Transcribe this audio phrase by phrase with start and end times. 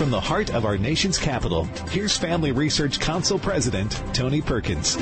[0.00, 4.96] From the heart of our nation's capital, here's Family Research Council President Tony Perkins.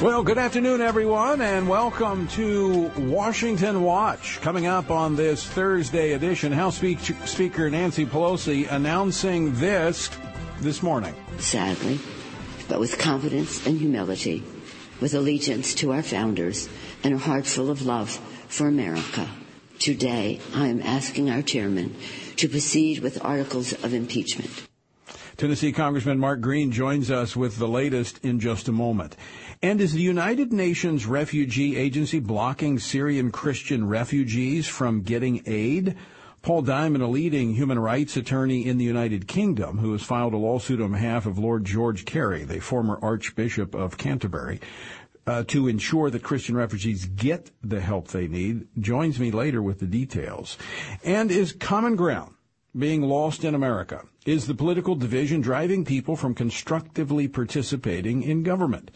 [0.00, 4.40] Well, good afternoon, everyone, and welcome to Washington Watch.
[4.40, 10.08] Coming up on this Thursday edition, House Speaker Nancy Pelosi announcing this
[10.62, 11.14] this morning.
[11.36, 12.00] Sadly,
[12.70, 14.42] but with confidence and humility,
[14.98, 16.70] with allegiance to our founders
[17.04, 18.12] and a heart full of love
[18.48, 19.28] for America.
[19.78, 21.94] Today, I am asking our chairman
[22.36, 24.68] to proceed with articles of impeachment.
[25.36, 29.16] Tennessee Congressman Mark Green joins us with the latest in just a moment.
[29.62, 35.94] And is the United Nations Refugee Agency blocking Syrian Christian refugees from getting aid?
[36.46, 40.36] Paul Diamond, a leading human rights attorney in the United Kingdom, who has filed a
[40.36, 44.60] lawsuit on behalf of Lord George Carey, the former Archbishop of Canterbury,
[45.26, 49.80] uh, to ensure that Christian refugees get the help they need, joins me later with
[49.80, 50.56] the details.
[51.04, 52.34] And is common ground
[52.76, 54.04] being lost in America?
[54.24, 58.90] Is the political division driving people from constructively participating in government?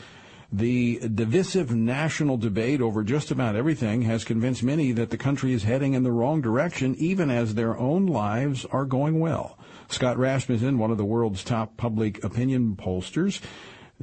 [0.53, 5.63] The divisive national debate over just about everything has convinced many that the country is
[5.63, 9.57] heading in the wrong direction, even as their own lives are going well.
[9.89, 13.41] Scott Rasmussen, one of the world's top public opinion pollsters,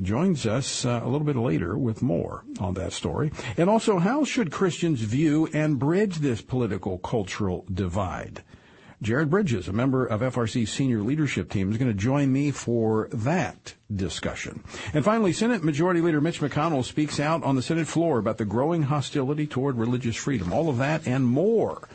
[0.01, 3.31] joins us uh, a little bit later with more on that story.
[3.57, 8.43] And also, how should Christians view and bridge this political cultural divide?
[8.99, 13.09] Jared Bridges, a member of FRC's senior leadership team, is going to join me for
[13.11, 14.63] that discussion.
[14.91, 18.45] And finally, Senate Majority Leader Mitch McConnell speaks out on the Senate floor about the
[18.45, 20.51] growing hostility toward religious freedom.
[20.51, 21.87] All of that and more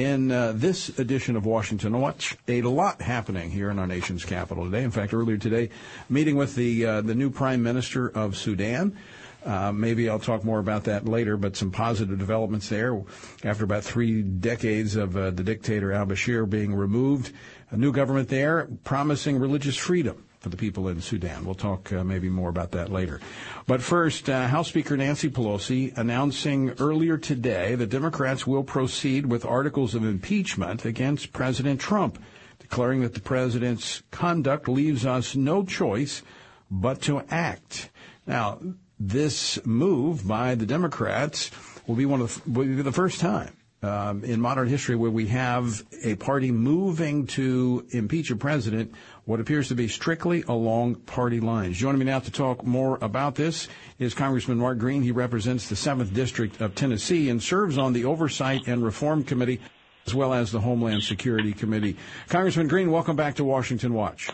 [0.00, 4.64] in uh, this edition of Washington Watch, a lot happening here in our nation's capital
[4.64, 4.82] today.
[4.82, 5.68] In fact, earlier today,
[6.08, 8.96] meeting with the uh, the new Prime Minister of Sudan.
[9.44, 13.02] Uh, maybe I'll talk more about that later, but some positive developments there.
[13.42, 17.32] After about three decades of uh, the dictator al Bashir being removed,
[17.70, 21.44] a new government there promising religious freedom for the people in Sudan.
[21.44, 23.20] We'll talk uh, maybe more about that later.
[23.66, 29.44] But first, uh, House Speaker Nancy Pelosi announcing earlier today that Democrats will proceed with
[29.44, 32.22] articles of impeachment against President Trump,
[32.58, 36.22] declaring that the president's conduct leaves us no choice
[36.70, 37.90] but to act.
[38.26, 38.60] Now,
[38.98, 41.50] this move by the Democrats
[41.86, 45.10] will be one of the, will be the first time um, in modern history where
[45.10, 48.94] we have a party moving to impeach a president
[49.30, 51.78] what appears to be strictly along party lines.
[51.78, 53.68] Joining me now to talk more about this
[54.00, 55.02] is Congressman Mark Green.
[55.02, 59.60] He represents the 7th District of Tennessee and serves on the Oversight and Reform Committee
[60.04, 61.96] as well as the Homeland Security Committee.
[62.28, 64.30] Congressman Green, welcome back to Washington Watch.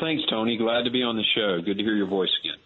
[0.00, 0.56] Thanks, Tony.
[0.56, 1.60] Glad to be on the show.
[1.62, 2.56] Good to hear your voice again.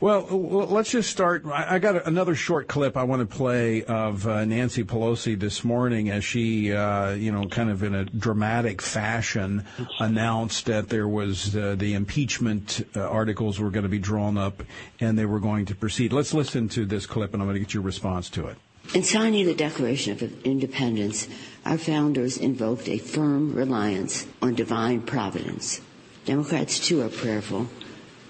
[0.00, 0.26] Well,
[0.68, 1.44] let's just start.
[1.46, 6.10] I got another short clip I want to play of uh, Nancy Pelosi this morning
[6.10, 9.64] as she, uh, you know, kind of in a dramatic fashion
[9.98, 14.62] announced that there was uh, the impeachment uh, articles were going to be drawn up
[15.00, 16.12] and they were going to proceed.
[16.12, 18.56] Let's listen to this clip and I'm going to get your response to it.
[18.94, 21.28] In signing the Declaration of Independence,
[21.64, 25.80] our founders invoked a firm reliance on divine providence.
[26.24, 27.68] Democrats, too, are prayerful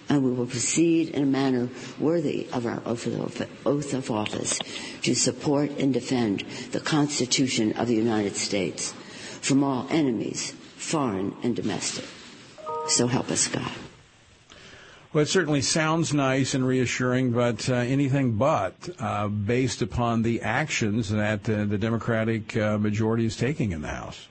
[0.09, 1.69] and we will proceed in a manner
[1.99, 3.07] worthy of our oath
[3.95, 4.59] of office
[5.03, 6.41] to support and defend
[6.73, 8.93] the Constitution of the United States
[9.41, 12.05] from all enemies, foreign and domestic.
[12.89, 13.71] So help us God.
[15.13, 20.43] Well, it certainly sounds nice and reassuring, but uh, anything but uh, based upon the
[20.43, 24.29] actions that uh, the Democratic uh, majority is taking in the House.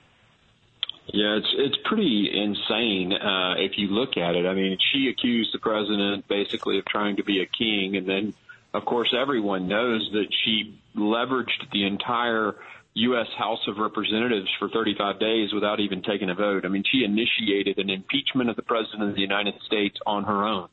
[1.07, 4.45] Yeah, it's it's pretty insane uh, if you look at it.
[4.45, 8.33] I mean, she accused the president basically of trying to be a king, and then,
[8.73, 12.55] of course, everyone knows that she leveraged the entire
[12.95, 13.27] U.S.
[13.37, 16.65] House of Representatives for 35 days without even taking a vote.
[16.65, 20.43] I mean, she initiated an impeachment of the president of the United States on her
[20.43, 20.69] own,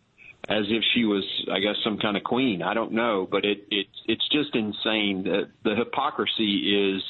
[0.48, 2.62] as if she was, I guess, some kind of queen.
[2.62, 5.24] I don't know, but it it it's just insane.
[5.24, 7.02] The, the hypocrisy is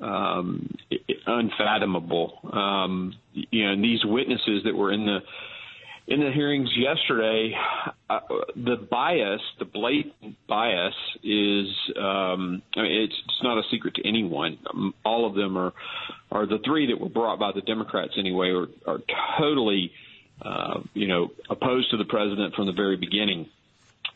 [0.00, 0.74] um,
[1.26, 2.38] unfathomable.
[2.52, 5.20] Um, you know, and these witnesses that were in the
[6.10, 7.56] in the hearings yesterday,
[8.08, 8.20] uh,
[8.56, 14.06] the bias, the blatant bias, is um, I mean, it's, it's not a secret to
[14.06, 14.58] anyone.
[14.68, 15.72] Um, all of them are
[16.32, 19.00] are the three that were brought by the Democrats anyway are, are
[19.38, 19.92] totally,
[20.42, 23.48] uh, you know, opposed to the president from the very beginning.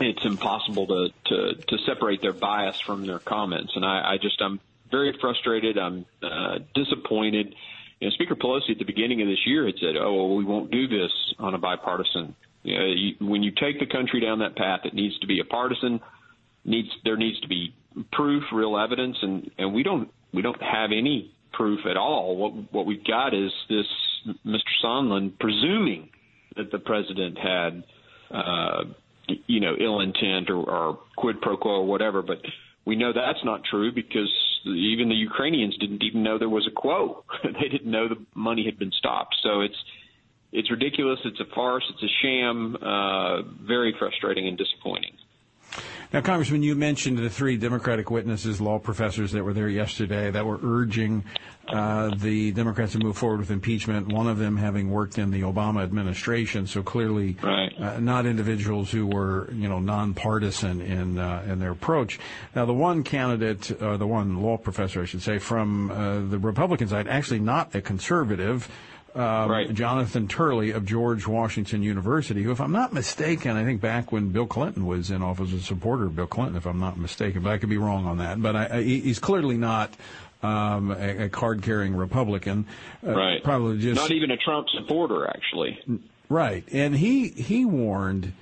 [0.01, 4.43] It's impossible to to, to separate their bias from their comments, and I, I just
[4.43, 4.59] I'm
[4.95, 5.77] very frustrated.
[5.77, 7.55] I'm uh, disappointed.
[8.01, 10.45] You know, Speaker Pelosi at the beginning of this year had said, "Oh, well, we
[10.45, 14.39] won't do this on a bipartisan." You know, you, when you take the country down
[14.39, 16.01] that path, it needs to be a partisan.
[16.65, 17.75] Needs there needs to be
[18.13, 22.37] proof, real evidence, and and we don't we don't have any proof at all.
[22.37, 23.87] What what we've got is this
[24.47, 24.73] Mr.
[24.83, 26.09] Sondland, presuming
[26.57, 27.85] that the president had,
[28.31, 28.85] uh,
[29.47, 32.23] you know, ill intent or, or quid pro quo or whatever.
[32.23, 32.39] But
[32.87, 34.31] we know that's not true because
[34.67, 37.25] even the Ukrainians didn't even know there was a quo.
[37.45, 39.37] they didn't know the money had been stopped.
[39.43, 39.77] So it's
[40.53, 41.19] it's ridiculous.
[41.25, 41.85] It's a farce.
[41.91, 42.77] It's a sham.
[42.81, 45.13] Uh, very frustrating and disappointing.
[46.13, 50.47] Now, Congressman, you mentioned the three Democratic witnesses, law professors that were there yesterday that
[50.47, 51.25] were urging
[51.67, 54.09] uh, the Democrats to move forward with impeachment.
[54.09, 57.73] One of them having worked in the Obama administration, so clearly right.
[57.81, 62.21] uh, not individuals who were, you know, nonpartisan in uh, in their approach.
[62.55, 66.39] Now, the one candidate, uh, the one law professor, I should say, from uh, the
[66.39, 68.69] Republican side, actually not a conservative
[69.15, 69.73] um, right.
[69.73, 74.31] Jonathan Turley of George Washington University, who, if I'm not mistaken, I think back when
[74.31, 77.43] Bill Clinton was in office, was a supporter of Bill Clinton, if I'm not mistaken,
[77.43, 78.43] but I could be wrong on that.
[78.43, 79.95] But I, I, he's clearly not
[80.43, 82.67] um, a, a card-carrying Republican.
[83.07, 83.43] Uh, right.
[83.45, 85.79] Probably just not even a Trump supporter, actually.
[86.29, 88.33] Right, and he he warned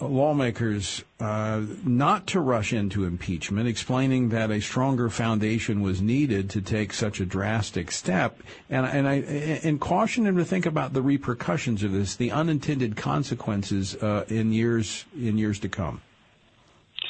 [0.00, 6.60] lawmakers uh, not to rush into impeachment, explaining that a stronger foundation was needed to
[6.60, 11.02] take such a drastic step, and and I and cautioned him to think about the
[11.02, 16.02] repercussions of this, the unintended consequences uh, in years in years to come.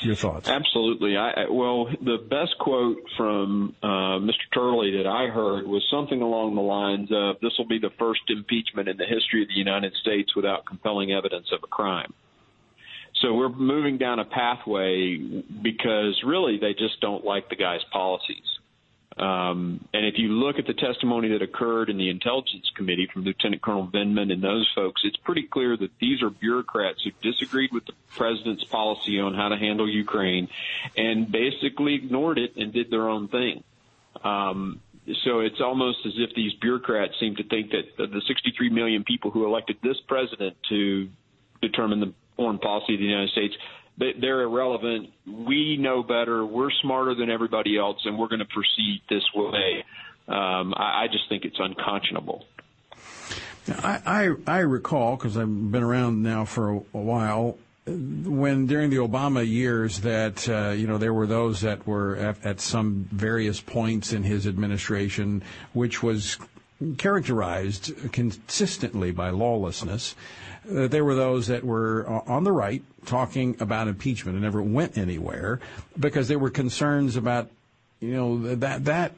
[0.03, 0.47] Your thoughts?
[0.47, 1.17] Absolutely.
[1.17, 4.45] I, well, the best quote from uh, Mr.
[4.53, 8.21] Turley that I heard was something along the lines of, "This will be the first
[8.29, 12.13] impeachment in the history of the United States without compelling evidence of a crime."
[13.21, 18.45] So we're moving down a pathway because really they just don't like the guy's policies.
[19.17, 23.25] Um, and if you look at the testimony that occurred in the Intelligence Committee from
[23.25, 27.71] Lieutenant Colonel Vindman and those folks, it's pretty clear that these are bureaucrats who disagreed
[27.73, 30.49] with the president's policy on how to handle Ukraine
[30.99, 33.65] and basically ignored it and did their own thing.
[34.23, 34.81] Um,
[35.25, 39.31] so it's almost as if these bureaucrats seem to think that the 63 million people
[39.31, 41.09] who elected this president to
[41.63, 43.55] determine the foreign policy of the United States.
[43.99, 45.11] They're irrelevant.
[45.27, 46.45] We know better.
[46.45, 49.85] We're smarter than everybody else, and we're going to proceed this way.
[50.29, 52.45] Um, I, I just think it's unconscionable.
[53.69, 57.57] I, I, I recall, because I've been around now for a, a while,
[57.87, 62.45] when during the Obama years that uh, you know there were those that were at,
[62.45, 65.43] at, some various points in his administration,
[65.73, 66.37] which was
[66.99, 70.15] characterized consistently by lawlessness
[70.69, 74.63] uh, there were those that were uh, on the right talking about impeachment and never
[74.63, 75.61] went anywhere
[75.99, 77.51] because there were concerns about,
[78.01, 79.13] you know, that that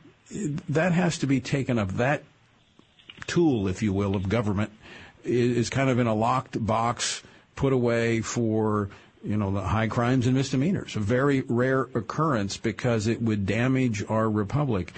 [0.68, 1.88] that has to be taken up.
[1.92, 2.22] That
[3.26, 4.72] tool, if you will, of government
[5.24, 7.22] is kind of in a locked box,
[7.56, 8.90] put away for
[9.24, 10.96] you know the high crimes and misdemeanors.
[10.96, 14.92] A very rare occurrence because it would damage our republic.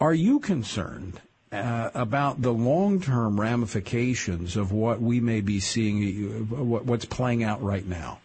[0.00, 1.20] Are you concerned
[1.52, 7.86] uh, about the long-term ramifications of what we may be seeing, what's playing out right
[7.86, 8.18] now?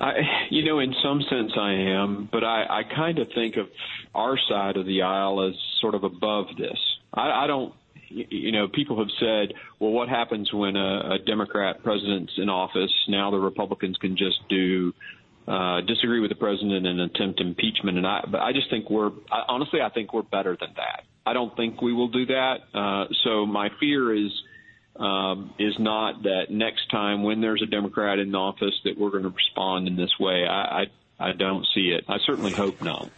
[0.00, 0.12] I,
[0.50, 3.68] you know, in some sense, I am, but I, I kind of think of
[4.14, 6.78] our side of the aisle as sort of above this.
[7.14, 7.74] I, I don't,
[8.08, 12.92] you know, people have said, well, what happens when a, a Democrat president's in office?
[13.08, 14.92] Now the Republicans can just do
[15.46, 17.98] uh, disagree with the president and attempt impeachment.
[17.98, 21.04] And I, but I just think we're I, honestly, I think we're better than that.
[21.26, 22.56] I don't think we will do that.
[22.74, 24.30] Uh, so my fear is
[24.96, 29.24] um, is not that next time when there's a Democrat in office that we're going
[29.24, 30.46] to respond in this way.
[30.46, 30.84] I, I
[31.18, 32.04] I don't see it.
[32.08, 33.10] I certainly hope not.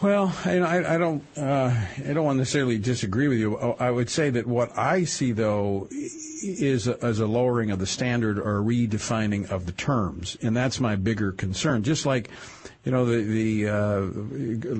[0.00, 1.22] Well, I, I don't.
[1.36, 1.72] Uh,
[2.08, 3.56] I don't necessarily disagree with you.
[3.56, 7.86] I would say that what I see, though, is a, is a lowering of the
[7.86, 11.84] standard or a redefining of the terms, and that's my bigger concern.
[11.84, 12.30] Just like,
[12.84, 14.00] you know, the the uh,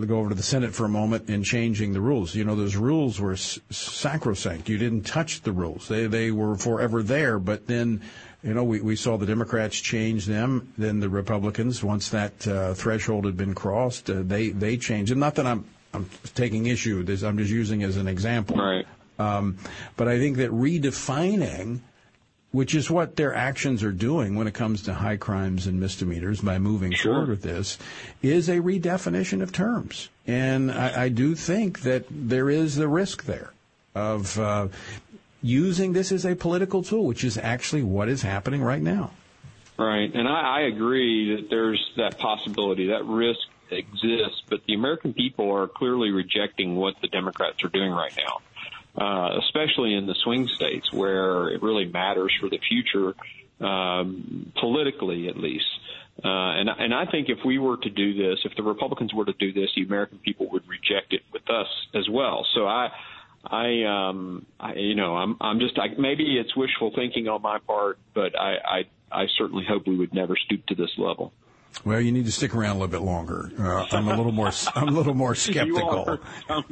[0.06, 2.34] go over to the Senate for a moment and changing the rules.
[2.34, 4.68] You know, those rules were sacrosanct.
[4.68, 5.88] You didn't touch the rules.
[5.88, 7.38] They they were forever there.
[7.38, 8.00] But then
[8.42, 10.72] you know, we, we saw the Democrats change them.
[10.76, 15.12] Then the Republicans, once that uh, threshold had been crossed, uh, they they changed.
[15.12, 17.22] And not that I'm I'm taking issue this.
[17.22, 18.56] I'm just using as an example.
[18.56, 18.86] Right.
[19.18, 19.58] Um,
[19.96, 21.80] but I think that redefining,
[22.52, 26.40] which is what their actions are doing when it comes to high crimes and misdemeanors
[26.40, 27.12] by moving sure.
[27.14, 27.78] forward with this,
[28.22, 30.10] is a redefinition of terms.
[30.26, 33.52] And I, I do think that there is the risk there
[33.94, 34.68] of uh,
[35.42, 39.10] using this as a political tool, which is actually what is happening right now.
[39.78, 43.40] Right, and I, I agree that there's that possibility, that risk
[43.70, 48.40] exists, but the American people are clearly rejecting what the Democrats are doing right now.
[48.94, 53.14] Uh, especially in the swing states where it really matters for the future,
[53.66, 55.64] um, politically at least.
[56.22, 59.24] Uh, and, and I think if we were to do this, if the Republicans were
[59.24, 62.46] to do this, the American people would reject it with us as well.
[62.54, 62.90] So I,
[63.46, 67.60] I, um, I, you know, I'm, I'm just, I, maybe it's wishful thinking on my
[67.60, 71.32] part, but I, I, I certainly hope we would never stoop to this level.
[71.84, 73.50] Well, you need to stick around a little bit longer.
[73.58, 74.52] Uh, I'm a little more.
[74.74, 76.20] I'm a little more skeptical.
[76.48, 76.64] Are,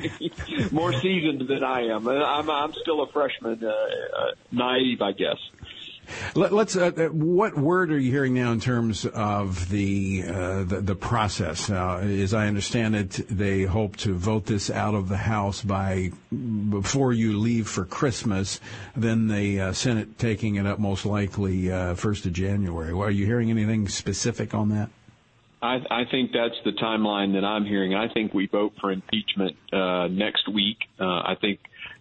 [0.71, 2.07] more seasoned than I am.
[2.09, 2.51] I'm.
[2.51, 5.39] I'm still a freshman, uh, uh, naive, I guess.
[6.35, 10.65] Let, us uh, uh, what word are you hearing now in terms of the uh,
[10.65, 11.71] the, the, process?
[11.71, 16.11] Uh, as I understand it, they hope to vote this out of the House by
[16.31, 18.61] before you leave for Christmas.
[18.97, 22.93] Then the uh, Senate taking it up most likely uh, first of January.
[22.93, 24.91] Well, are you hearing anything specific on that?
[25.63, 27.95] I, I think that's the timeline that I'm hearing.
[27.95, 30.79] I think we vote for impeachment next week.
[30.99, 31.61] I think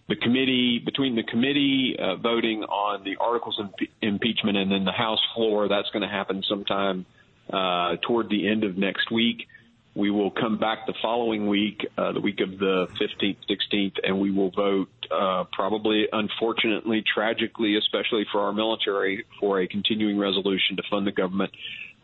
[0.09, 3.69] the committee between the committee uh, voting on the articles of
[4.01, 5.69] impeachment and then the House floor.
[5.69, 7.05] That's going to happen sometime
[7.53, 9.47] uh, toward the end of next week.
[9.95, 14.19] We will come back the following week, uh, the week of the 15th, 16th, and
[14.19, 20.75] we will vote, uh, probably, unfortunately, tragically, especially for our military, for a continuing resolution
[20.77, 21.51] to fund the government.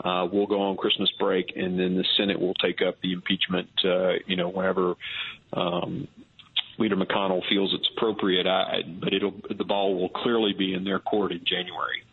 [0.03, 3.69] Uh, we'll go on Christmas break, and then the Senate will take up the impeachment,
[3.83, 4.95] uh, you know, whenever
[5.53, 6.07] um,
[6.77, 8.47] Leader McConnell feels it's appropriate.
[8.47, 12.03] I, but it'll the ball will clearly be in their court in January.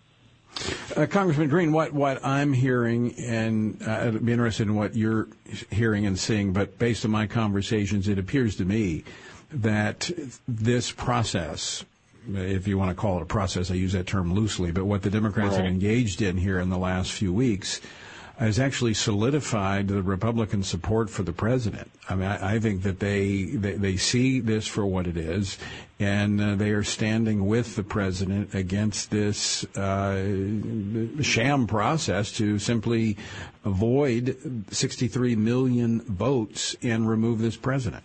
[0.96, 5.28] Uh, Congressman Green, what, what I'm hearing, and uh, I'd be interested in what you're
[5.70, 9.04] hearing and seeing, but based on my conversations, it appears to me
[9.50, 10.10] that
[10.46, 11.84] this process,
[12.34, 15.02] if you want to call it a process, I use that term loosely, but what
[15.02, 15.64] the Democrats right.
[15.64, 17.80] have engaged in here in the last few weeks
[18.38, 21.90] has actually solidified the Republican support for the president.
[22.08, 25.58] I mean, I, I think that they, they, they see this for what it is,
[26.00, 30.16] and uh, they are standing with the president against this uh,
[31.22, 33.16] sham process to simply
[33.64, 34.36] avoid
[34.70, 38.02] 63 million votes and remove this president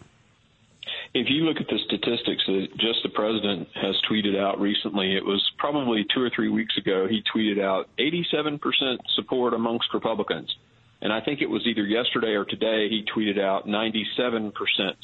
[1.13, 5.25] if you look at the statistics that just the president has tweeted out recently, it
[5.25, 8.59] was probably two or three weeks ago, he tweeted out 87%
[9.15, 10.55] support amongst Republicans.
[11.01, 14.51] And I think it was either yesterday or today he tweeted out 97%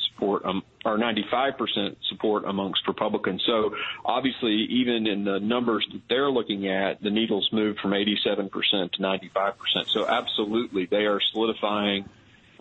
[0.09, 3.43] support um, or 95% support amongst Republicans.
[3.45, 8.49] So obviously, even in the numbers that they're looking at, the needle's moved from 87%
[8.93, 9.53] to 95%.
[9.87, 12.09] So absolutely, they are solidifying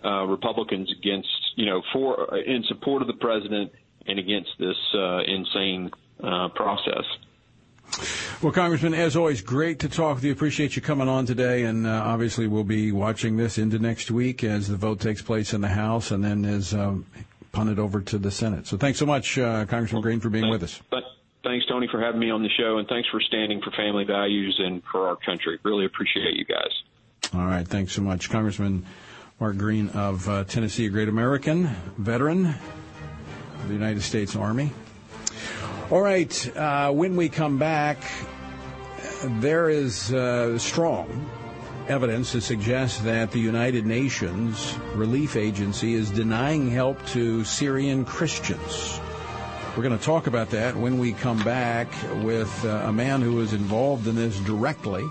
[0.03, 3.71] uh, Republicans against, you know, for in support of the president
[4.05, 5.91] and against this uh, insane
[6.23, 7.05] uh, process.
[8.41, 10.31] Well, Congressman, as always, great to talk with you.
[10.31, 14.43] Appreciate you coming on today, and uh, obviously we'll be watching this into next week
[14.43, 17.05] as the vote takes place in the House, and then is um,
[17.51, 18.67] punted over to the Senate.
[18.67, 20.81] So, thanks so much, uh, Congressman Green, for being with us.
[20.89, 21.03] But
[21.43, 24.59] thanks, Tony, for having me on the show, and thanks for standing for family values
[24.63, 25.59] and for our country.
[25.63, 26.71] Really appreciate you guys.
[27.33, 28.85] All right, thanks so much, Congressman.
[29.39, 31.65] Mark Green of uh, Tennessee, a great American,
[31.97, 34.71] veteran of the United States Army.
[35.89, 37.97] All right, uh, when we come back,
[39.25, 41.29] there is uh, strong
[41.87, 48.99] evidence to suggest that the United Nations Relief Agency is denying help to Syrian Christians.
[49.75, 51.87] We're going to talk about that when we come back
[52.23, 55.03] with uh, a man who is involved in this directly.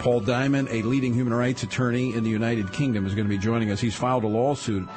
[0.00, 3.36] Paul Diamond, a leading human rights attorney in the United Kingdom, is going to be
[3.36, 3.80] joining us.
[3.80, 4.88] He's filed a lawsuit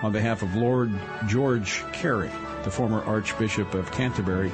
[0.00, 2.30] on behalf of Lord George Carey,
[2.64, 4.50] the former Archbishop of Canterbury,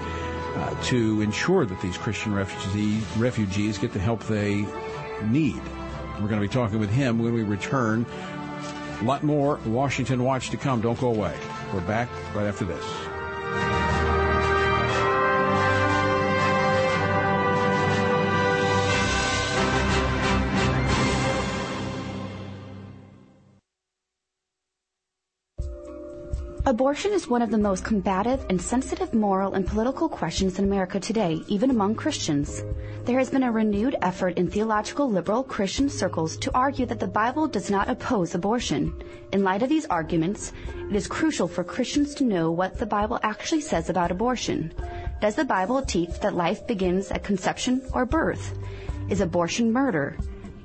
[0.56, 4.66] uh, to ensure that these Christian refugee, refugees get the help they
[5.24, 5.62] need.
[6.20, 8.04] We're going to be talking with him when we return.
[9.00, 10.80] A lot more Washington Watch to come.
[10.80, 11.38] Don't go away.
[11.72, 12.84] We're back right after this.
[26.72, 30.98] Abortion is one of the most combative and sensitive moral and political questions in America
[30.98, 32.64] today, even among Christians.
[33.04, 37.06] There has been a renewed effort in theological liberal Christian circles to argue that the
[37.06, 38.90] Bible does not oppose abortion.
[39.34, 40.54] In light of these arguments,
[40.88, 44.72] it is crucial for Christians to know what the Bible actually says about abortion.
[45.20, 48.56] Does the Bible teach that life begins at conception or birth?
[49.10, 50.16] Is abortion murder?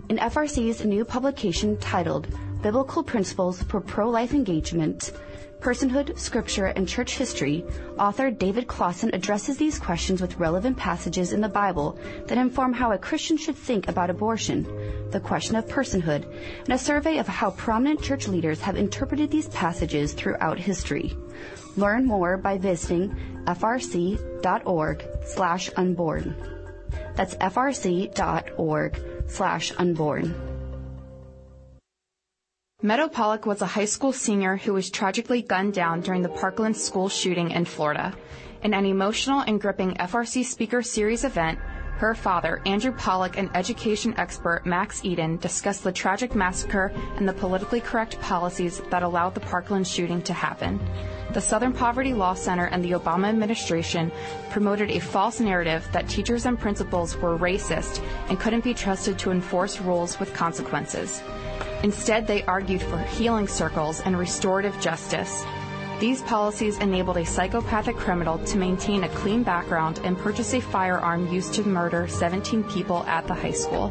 [0.07, 5.11] In FRC's new publication titled Biblical Principles for Pro-Life Engagement,
[5.59, 7.65] Personhood, Scripture, and Church History,
[7.97, 11.97] author David Closson addresses these questions with relevant passages in the Bible
[12.27, 14.63] that inform how a Christian should think about abortion,
[15.11, 16.25] the question of personhood,
[16.59, 21.17] and a survey of how prominent church leaders have interpreted these passages throughout history.
[21.75, 26.35] Learn more by visiting frc.org slash unborn.
[27.15, 30.56] That's frc.org slash unborn.
[32.83, 36.77] Meadow Pollack was a high school senior who was tragically gunned down during the Parkland
[36.77, 38.13] school shooting in Florida.
[38.61, 41.57] In an emotional and gripping FRC Speaker Series event,
[41.97, 47.33] her father, Andrew Pollack, and education expert Max Eden discussed the tragic massacre and the
[47.33, 50.79] politically correct policies that allowed the Parkland shooting to happen.
[51.33, 54.11] The Southern Poverty Law Center and the Obama administration
[54.51, 59.31] promoted a false narrative that teachers and principals were racist and couldn't be trusted to
[59.31, 61.23] enforce rules with consequences.
[61.83, 65.45] Instead, they argued for healing circles and restorative justice.
[65.99, 71.27] These policies enabled a psychopathic criminal to maintain a clean background and purchase a firearm
[71.33, 73.89] used to murder 17 people at the high school.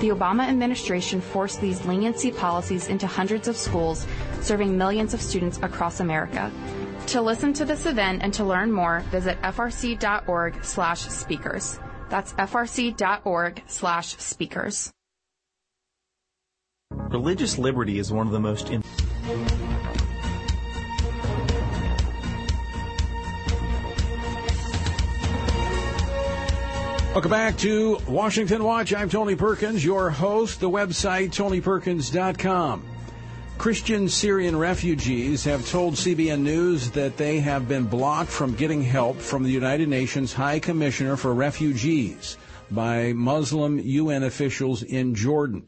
[0.00, 4.06] The Obama administration forced these leniency policies into hundreds of schools,
[4.40, 6.52] serving millions of students across America.
[7.08, 11.80] To listen to this event and to learn more, visit frc.org/speakers.
[12.08, 14.92] That's frc.org/speakers.
[16.90, 18.70] Religious liberty is one of the most.
[18.70, 18.82] In-
[27.12, 28.92] Welcome back to Washington Watch.
[28.92, 30.60] I'm Tony Perkins, your host.
[30.60, 32.84] The website, tonyperkins.com.
[33.56, 39.16] Christian Syrian refugees have told CBN News that they have been blocked from getting help
[39.16, 42.36] from the United Nations High Commissioner for Refugees
[42.70, 45.64] by Muslim UN officials in Jordan.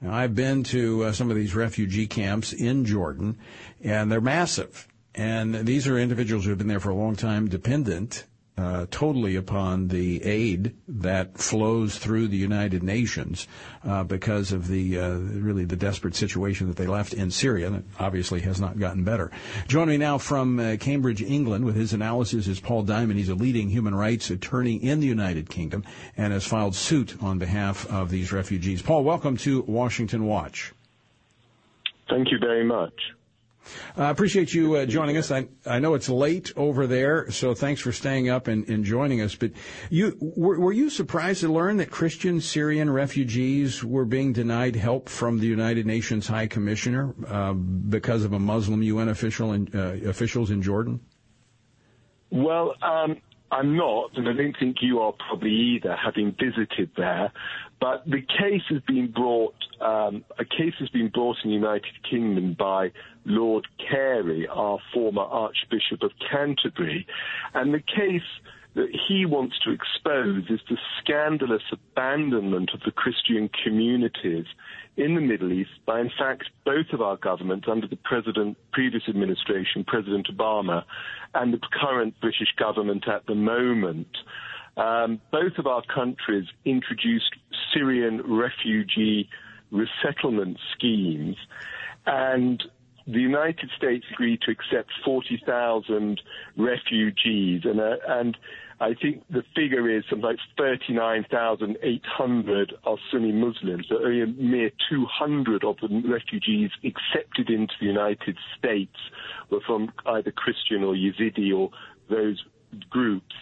[0.00, 3.38] Now, I've been to uh, some of these refugee camps in Jordan,
[3.82, 4.86] and they're massive.
[5.14, 8.24] And these are individuals who have been there for a long time, dependent
[8.58, 13.46] uh, totally upon the aid that flows through the United Nations
[13.84, 17.68] uh, because of the uh, really the desperate situation that they left in Syria.
[17.68, 19.30] That obviously has not gotten better.
[19.68, 23.18] Joining me now from uh, Cambridge, England, with his analysis is Paul Diamond.
[23.18, 25.84] He's a leading human rights attorney in the United Kingdom
[26.16, 28.80] and has filed suit on behalf of these refugees.
[28.80, 30.72] Paul, welcome to Washington Watch.
[32.08, 32.94] Thank you very much.
[33.96, 35.30] I uh, appreciate you uh, joining us.
[35.30, 39.20] I, I know it's late over there, so thanks for staying up and, and joining
[39.20, 39.34] us.
[39.34, 39.52] But
[39.90, 45.08] you were, were, you surprised to learn that Christian Syrian refugees were being denied help
[45.08, 50.08] from the United Nations High Commissioner uh, because of a Muslim UN official in, uh,
[50.08, 51.00] officials in Jordan?
[52.30, 57.32] Well, um, I'm not, and I don't think you are probably either, having visited there.
[57.80, 62.02] But the case has been brought, um, a case has been brought in the United
[62.08, 62.90] Kingdom by
[63.24, 67.06] Lord Carey, our former Archbishop of Canterbury,
[67.54, 68.22] and the case
[68.76, 74.44] that he wants to expose is the scandalous abandonment of the Christian communities
[74.98, 79.04] in the Middle East by, in fact, both of our governments under the president, previous
[79.08, 80.84] administration, President Obama,
[81.34, 84.08] and the current British government at the moment.
[84.76, 87.34] Um, both of our countries introduced
[87.72, 89.30] Syrian refugee
[89.70, 91.36] resettlement schemes,
[92.04, 92.62] and
[93.06, 96.20] the United States agreed to accept 40,000
[96.58, 98.36] refugees, and, uh, and
[98.78, 103.86] I think the figure is something like 39,800 are Sunni Muslims.
[103.88, 108.98] So only a mere 200 of the refugees accepted into the United States
[109.50, 111.70] were from either Christian or Yazidi or
[112.10, 112.44] those
[112.90, 113.34] groups.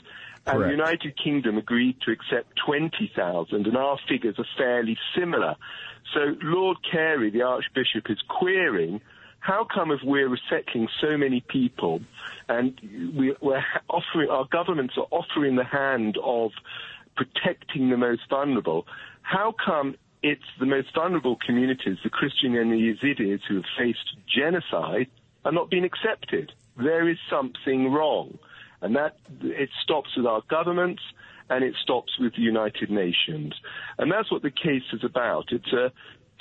[0.47, 5.57] And the United Kingdom agreed to accept 20,000, and our figures are fairly similar.
[6.13, 9.01] So Lord Carey, the Archbishop, is querying
[9.45, 12.01] how come if we're resettling so many people
[12.49, 12.81] and
[13.15, 16.53] we, are offering, our governments are offering the hand of
[17.15, 18.87] protecting the most vulnerable,
[19.21, 24.17] how come it's the most vulnerable communities, the Christian and the Yazidis who have faced
[24.27, 25.09] genocide,
[25.45, 26.51] are not being accepted?
[26.79, 28.39] There is something wrong.
[28.81, 31.03] And that, it stops with our governments
[31.51, 33.53] and it stops with the United Nations.
[33.99, 35.53] And that's what the case is about.
[35.53, 35.93] It's a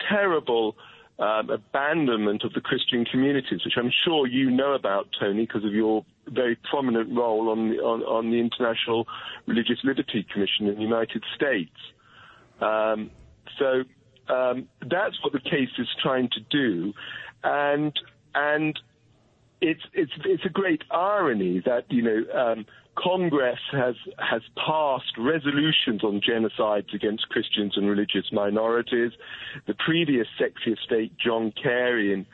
[0.09, 0.77] terrible
[1.23, 5.73] um, abandonment of the Christian communities, which I'm sure you know about, Tony, because of
[5.73, 9.07] your very prominent role on the, on, on the International
[9.45, 11.71] Religious Liberty Commission in the United States.
[12.59, 13.09] Um,
[13.57, 13.83] so
[14.33, 16.93] um, that's what the case is trying to do,
[17.43, 17.97] and
[18.35, 18.77] and
[19.61, 26.03] it's it's it's a great irony that you know um, Congress has has passed resolutions
[26.03, 29.11] on genocides against Christians and religious minorities.
[29.65, 32.25] The previous Secretary of State, John Kerry, in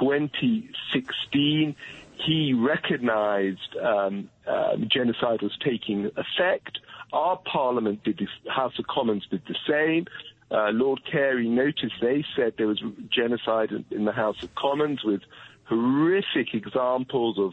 [0.00, 1.76] 2016,
[2.16, 6.78] he recognized um, um, genocide was taking effect.
[7.12, 10.06] Our Parliament did this, House of Commons did the same.
[10.50, 15.02] Uh, Lord Carey noticed they said there was genocide in, in the House of Commons
[15.04, 15.22] with
[15.64, 17.52] horrific examples of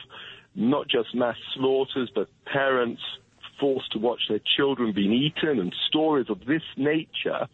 [0.56, 3.02] not just mass slaughters, but parents
[3.60, 7.48] forced to watch their children being eaten and stories of this nature.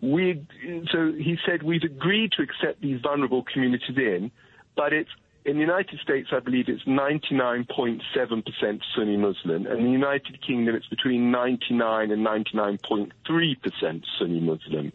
[0.00, 0.46] we
[0.92, 4.30] so he said we've agreed to accept these vulnerable communities in,
[4.76, 5.10] but it's
[5.46, 10.74] in the United States, I believe it's 99.7% Sunni Muslim, and in the United Kingdom,
[10.74, 14.92] it's between 99 and 99.3% Sunni Muslim,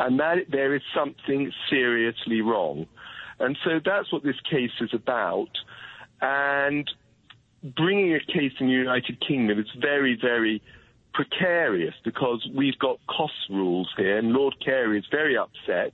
[0.00, 2.86] and that there is something seriously wrong,
[3.38, 5.50] and so that's what this case is about,
[6.24, 6.90] and
[7.62, 10.62] bringing a case in the United Kingdom is very, very
[11.14, 15.92] precarious because we've got cost rules here, and Lord Carey is very upset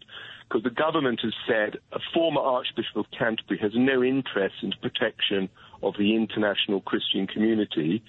[0.48, 5.48] because the government has said a former Archbishop of Canterbury has no interest in protection
[5.82, 8.02] of the international Christian community.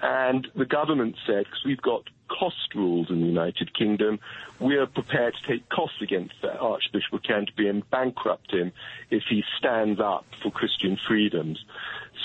[0.00, 4.20] And the government said, because we've got cost rules in the United Kingdom,
[4.58, 8.72] we are prepared to take costs against the Archbishop of Canterbury and bankrupt him
[9.10, 11.62] if he stands up for Christian freedoms.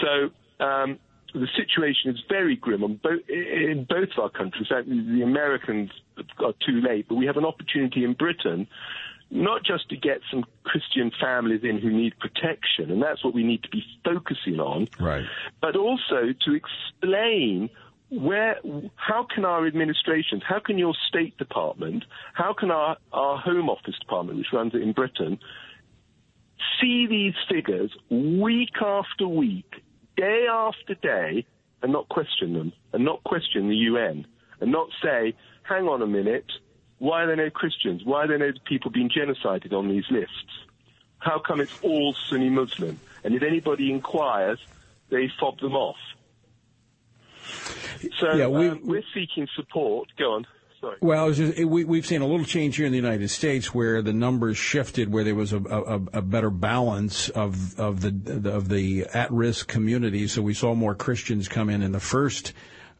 [0.01, 0.29] So
[0.63, 0.99] um,
[1.33, 4.67] the situation is very grim on bo- in both of our countries.
[4.69, 5.91] The Americans
[6.39, 8.67] are too late, but we have an opportunity in Britain
[9.29, 13.43] not just to get some Christian families in who need protection, and that's what we
[13.43, 15.25] need to be focusing on, right.
[15.61, 17.69] but also to explain
[18.09, 18.57] where,
[18.95, 23.99] how can our administrations, how can your State Department, how can our, our Home Office
[23.99, 25.39] Department, which runs it in Britain,
[26.79, 29.83] see these figures week after week,
[30.17, 31.45] day after day,
[31.81, 34.25] and not question them, and not question the UN,
[34.59, 36.51] and not say, hang on a minute,
[36.99, 38.01] why are there no Christians?
[38.03, 40.33] Why are there no people being genocided on these lists?
[41.19, 42.99] How come it's all Sunni Muslim?
[43.23, 44.59] And if anybody inquires,
[45.09, 45.97] they fob them off.
[48.19, 50.09] So yeah, we, um, we're seeking support.
[50.17, 50.47] Go on.
[50.79, 50.97] Sorry.
[51.01, 54.13] Well, just, we, we've seen a little change here in the United States where the
[54.13, 59.07] numbers shifted, where there was a, a, a better balance of of the of the
[59.11, 60.33] at risk communities.
[60.33, 62.53] So we saw more Christians come in in the first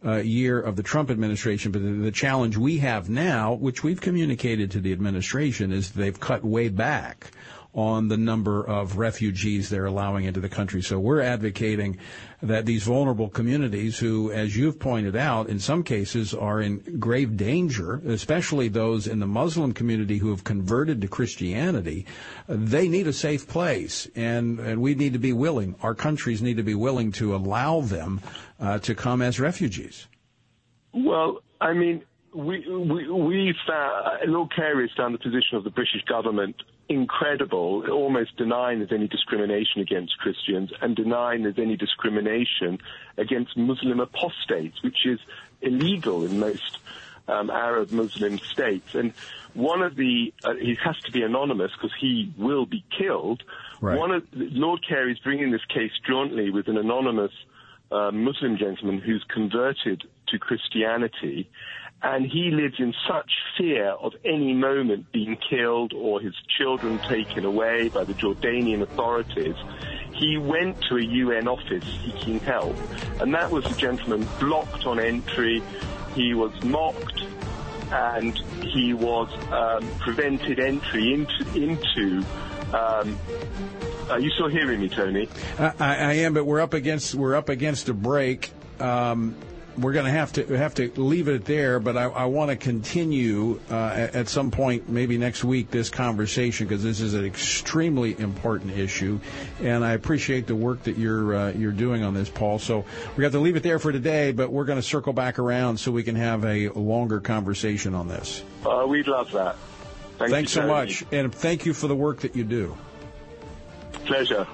[0.03, 1.71] uh, year of the Trump administration.
[1.71, 6.19] But the, the, challenge we have now, which we've communicated to the administration, is they've
[6.19, 7.31] cut way back
[7.73, 10.81] on the number of refugees they're allowing into the country.
[10.81, 11.97] So we're advocating
[12.41, 17.37] that these vulnerable communities who, as you've pointed out, in some cases are in grave
[17.37, 22.05] danger, especially those in the Muslim community who have converted to Christianity,
[22.47, 24.07] they need a safe place.
[24.15, 27.81] And, and we need to be willing, our countries need to be willing to allow
[27.81, 28.21] them
[28.59, 30.07] uh, to come as refugees.
[30.93, 32.03] Well, I mean,
[32.33, 36.55] we, we, we found, Lord Carey found the position of the British government
[36.89, 42.79] incredible, almost denying there's any discrimination against Christians and denying there's any discrimination
[43.17, 45.19] against Muslim apostates, which is
[45.61, 46.79] illegal in most
[47.27, 48.95] um, Arab Muslim states.
[48.95, 49.13] And
[49.53, 53.43] one of the, uh, he has to be anonymous because he will be killed.
[53.81, 53.97] Right.
[53.97, 57.33] One of Lord Carey is bringing this case jointly with an anonymous
[57.91, 61.49] uh, Muslim gentleman who's converted to Christianity
[62.03, 67.43] and he lives in such fear of any moment being killed or his children taken
[67.43, 69.55] away by the Jordanian authorities.
[70.13, 72.75] He went to a UN office seeking help,
[73.19, 75.61] and that was a gentleman blocked on entry.
[76.13, 77.21] He was mocked,
[77.91, 82.25] and he was um, prevented entry into into.
[82.73, 83.17] Um,
[84.09, 85.29] are you still hearing me, Tony?
[85.59, 88.51] I, I, am, but we're up against we're up against a break.
[88.79, 89.35] Um,
[89.77, 92.55] we're going to have to have to leave it there, but I, I want to
[92.55, 97.25] continue uh, at, at, some point, maybe next week, this conversation because this is an
[97.25, 99.19] extremely important issue,
[99.61, 102.59] and I appreciate the work that you're uh, you're doing on this, Paul.
[102.59, 102.85] So
[103.15, 105.77] we got to leave it there for today, but we're going to circle back around
[105.77, 108.43] so we can have a longer conversation on this.
[108.65, 109.55] Uh, we'd love that.
[110.17, 112.75] Thank Thanks so much, and thank you for the work that you do.
[114.05, 114.47] Pleasure.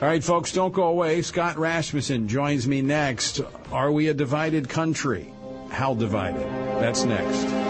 [0.00, 1.20] All right, folks, don't go away.
[1.20, 3.42] Scott Rasmussen joins me next.
[3.70, 5.30] Are we a divided country?
[5.68, 6.46] How divided?
[6.80, 7.69] That's next.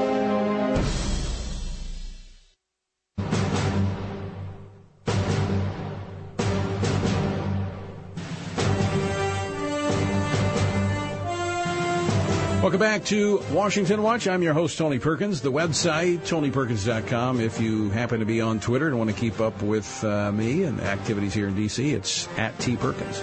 [12.81, 14.27] Back to Washington Watch.
[14.27, 15.43] I'm your host, Tony Perkins.
[15.43, 17.38] The website, tonyperkins.com.
[17.38, 20.62] If you happen to be on Twitter and want to keep up with uh, me
[20.62, 22.79] and activities here in D.C., it's at T.
[22.79, 23.21] Perkins.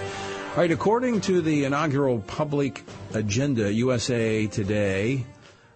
[0.50, 5.26] All right, according to the inaugural Public Agenda USA Today,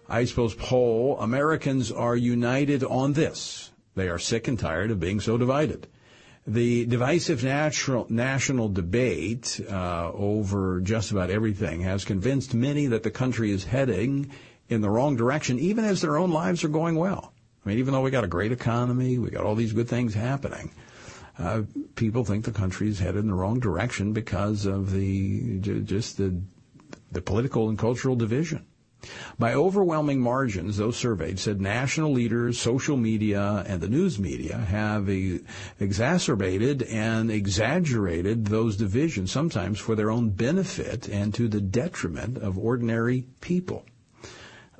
[0.09, 3.69] Ipsos poll, Americans are united on this.
[3.95, 5.87] They are sick and tired of being so divided.
[6.45, 13.11] The divisive national, national debate uh, over just about everything has convinced many that the
[13.11, 14.29] country is heading
[14.67, 17.33] in the wrong direction, even as their own lives are going well.
[17.65, 20.13] I mean, even though we got a great economy, we got all these good things
[20.13, 20.71] happening,
[21.39, 21.61] uh,
[21.95, 26.41] people think the country is headed in the wrong direction because of the just the
[27.11, 28.65] the political and cultural division.
[29.37, 35.09] By overwhelming margins, those surveyed said national leaders, social media, and the news media have
[35.79, 42.57] exacerbated and exaggerated those divisions, sometimes for their own benefit and to the detriment of
[42.57, 43.85] ordinary people.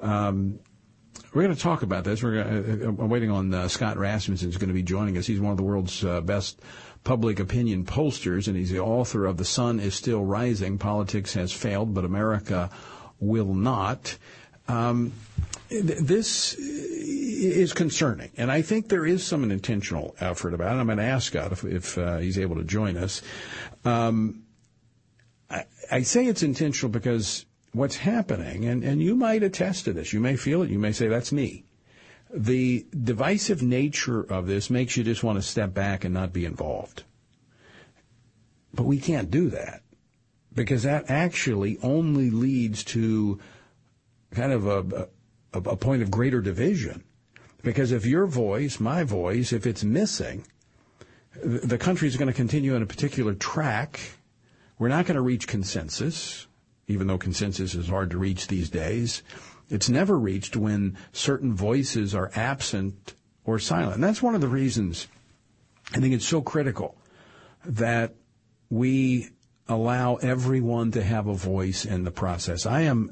[0.01, 0.59] Um,
[1.33, 2.21] we're going to talk about this.
[2.21, 5.25] We're going uh, I'm waiting on uh, Scott Rasmussen who's going to be joining us.
[5.25, 6.61] He's one of the world's uh, best
[7.03, 10.77] public opinion pollsters, and he's the author of The Sun is Still Rising.
[10.77, 12.69] Politics has failed, but America
[13.23, 14.17] will not.
[14.67, 15.13] Um,
[15.69, 20.79] this is concerning, and I think there is some intentional effort about it.
[20.79, 23.21] I'm going to ask Scott if, if uh, he's able to join us.
[23.83, 24.43] Um,
[25.49, 30.13] I, I, say it's intentional because what's happening, and, and you might attest to this,
[30.13, 31.65] you may feel it, you may say, that's me.
[32.33, 36.45] The divisive nature of this makes you just want to step back and not be
[36.45, 37.03] involved.
[38.73, 39.82] But we can't do that
[40.53, 43.39] because that actually only leads to
[44.31, 45.07] kind of a,
[45.53, 47.03] a, a point of greater division.
[47.61, 50.45] Because if your voice, my voice, if it's missing,
[51.43, 53.99] the country is going to continue on a particular track.
[54.77, 56.47] We're not going to reach consensus,
[56.87, 59.23] even though consensus is hard to reach these days.
[59.69, 63.95] It's never reached when certain voices are absent or silent.
[63.95, 65.07] And that's one of the reasons
[65.93, 66.97] I think it's so critical
[67.65, 68.15] that
[68.69, 69.29] we
[69.67, 72.65] allow everyone to have a voice in the process.
[72.65, 73.09] I am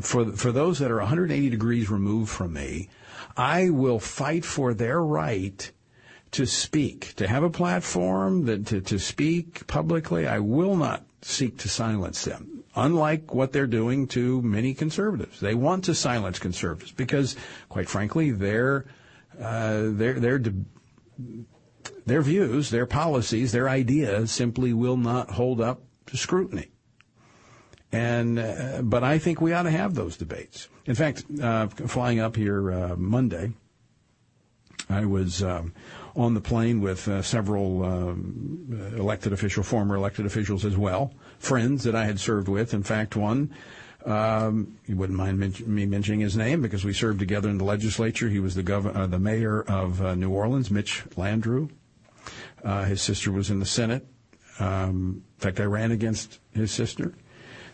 [0.00, 2.88] for for those that are 180 degrees removed from me,
[3.36, 5.70] I will fight for their right
[6.32, 10.26] to speak, to have a platform, that to, to speak publicly.
[10.26, 12.64] I will not seek to silence them.
[12.74, 17.36] Unlike what they're doing to many conservatives, they want to silence conservatives because,
[17.70, 18.84] quite frankly, their
[19.40, 20.42] uh, their their
[22.04, 26.70] their views, their policies, their ideas simply will not hold up to scrutiny.
[27.92, 30.68] And uh, but I think we ought to have those debates.
[30.86, 33.52] In fact, uh, flying up here uh, Monday,
[34.90, 35.72] I was um,
[36.14, 41.84] on the plane with uh, several um, elected officials, former elected officials as well, friends
[41.84, 42.74] that I had served with.
[42.74, 43.54] In fact, one.
[44.04, 47.64] Um, you wouldn't mind men- me mentioning his name because we served together in the
[47.64, 48.28] legislature.
[48.28, 51.70] He was the governor, uh, the mayor of uh, New Orleans, Mitch Landrieu.
[52.86, 54.06] his sister was in the Senate.
[54.58, 57.14] Um, in fact, I ran against his sister,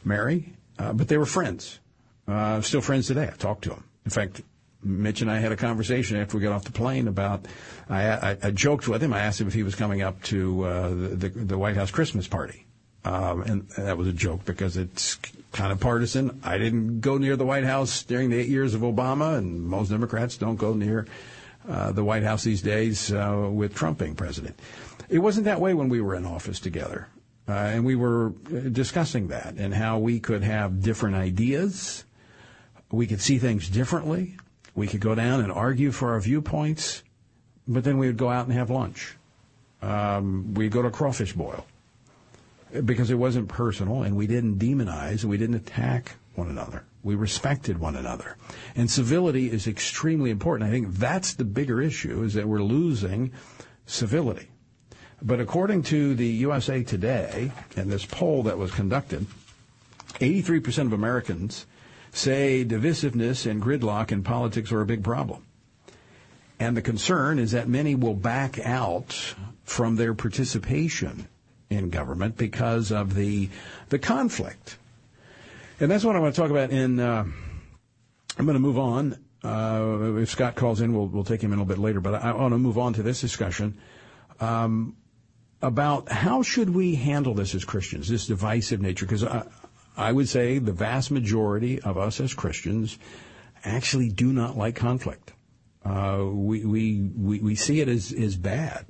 [0.05, 1.79] Mary, uh, but they were friends.
[2.27, 3.29] Uh, still friends today.
[3.33, 3.85] I talked to them.
[4.05, 4.43] In fact,
[4.83, 7.47] Mitch and I had a conversation after we got off the plane about.
[7.89, 9.13] I, I, I joked with him.
[9.13, 11.91] I asked him if he was coming up to uh, the, the, the White House
[11.91, 12.67] Christmas party,
[13.05, 15.19] um, and that was a joke because it's
[15.53, 16.41] kind of partisan.
[16.43, 19.91] I didn't go near the White House during the eight years of Obama, and most
[19.91, 21.07] Democrats don't go near
[21.69, 24.59] uh, the White House these days uh, with Trump being president.
[25.09, 27.09] It wasn't that way when we were in office together.
[27.49, 32.05] Uh, and we were uh, discussing that and how we could have different ideas.
[32.91, 34.37] We could see things differently.
[34.75, 37.03] We could go down and argue for our viewpoints,
[37.67, 39.17] but then we would go out and have lunch.
[39.83, 41.67] Um, we'd go to crawfish boil
[42.85, 46.85] because it wasn't personal and we didn't demonize and we didn't attack one another.
[47.03, 48.37] We respected one another.
[48.77, 50.71] And civility is extremely important.
[50.71, 53.33] I think that's the bigger issue is that we're losing
[53.85, 54.49] civility.
[55.25, 59.27] But according to the USA Today and this poll that was conducted,
[60.15, 61.67] 83% of Americans
[62.11, 65.45] say divisiveness and gridlock in politics are a big problem.
[66.59, 71.29] And the concern is that many will back out from their participation
[71.71, 73.49] in government because of the
[73.89, 74.77] the conflict.
[75.81, 77.25] And that's what I want to talk about in uh,
[78.39, 79.19] I'm going to move on.
[79.45, 82.01] Uh, if Scott calls in, we'll, we'll take him in a little bit later.
[82.01, 83.77] But I, want to move on to this discussion.
[84.39, 84.97] Um,
[85.63, 89.47] about how should we handle this as Christians, this divisive nature, because I,
[89.97, 92.99] I would say the vast majority of us as Christians
[93.65, 95.33] actually do not like conflict.
[95.85, 98.87] Uh, we, we, we, we see it as, as bad,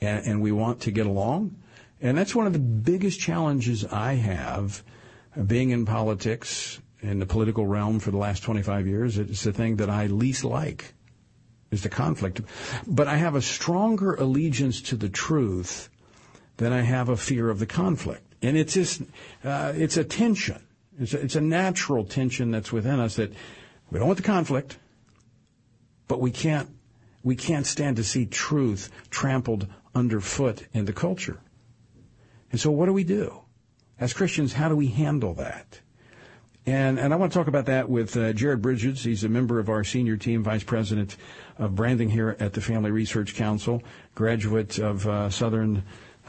[0.00, 1.56] and, and we want to get along.
[2.00, 4.82] And that's one of the biggest challenges I have
[5.46, 9.18] being in politics, in the political realm for the last 25 years.
[9.18, 10.94] It's the thing that I least like
[11.70, 12.40] is the conflict.
[12.86, 15.88] But I have a stronger allegiance to the truth
[16.56, 18.34] then I have a fear of the conflict.
[18.42, 19.02] And it's just,
[19.44, 20.62] uh, it's a tension.
[20.98, 23.32] It's a, it's a natural tension that's within us that
[23.90, 24.78] we don't want the conflict,
[26.08, 26.68] but we can't,
[27.22, 31.40] we can't stand to see truth trampled underfoot in the culture.
[32.52, 33.42] And so what do we do?
[33.98, 35.80] As Christians, how do we handle that?
[36.66, 39.04] And, and I want to talk about that with uh, Jared Bridges.
[39.04, 41.16] He's a member of our senior team, vice president
[41.58, 43.82] of branding here at the Family Research Council,
[44.16, 45.84] graduate of uh, Southern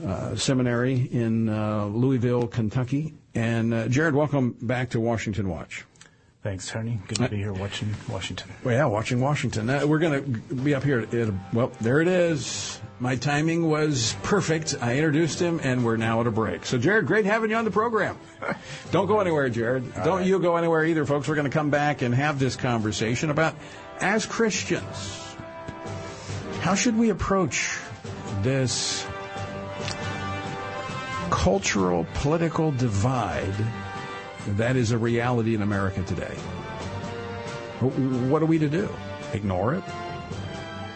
[0.06, 3.14] uh, seminary in uh, Louisville, Kentucky.
[3.36, 5.86] And uh, Jared, welcome back to Washington Watch.
[6.44, 7.00] Thanks, Tony.
[7.08, 8.50] Good to be here watching Washington.
[8.64, 9.70] Well, yeah, watching Washington.
[9.70, 11.02] Uh, we're going to be up here.
[11.02, 12.80] At, well, there it is.
[13.00, 14.76] My timing was perfect.
[14.80, 16.66] I introduced him, and we're now at a break.
[16.66, 18.18] So, Jared, great having you on the program.
[18.92, 19.92] Don't go anywhere, Jared.
[19.98, 20.28] All Don't right.
[20.28, 21.28] you go anywhere either, folks.
[21.28, 23.56] We're going to come back and have this conversation about,
[24.00, 25.36] as Christians,
[26.62, 27.78] how should we approach
[28.42, 29.06] this
[31.30, 33.56] cultural, political divide
[34.48, 36.36] that is a reality in America today.
[37.80, 38.90] What are we to do?
[39.34, 39.84] Ignore it?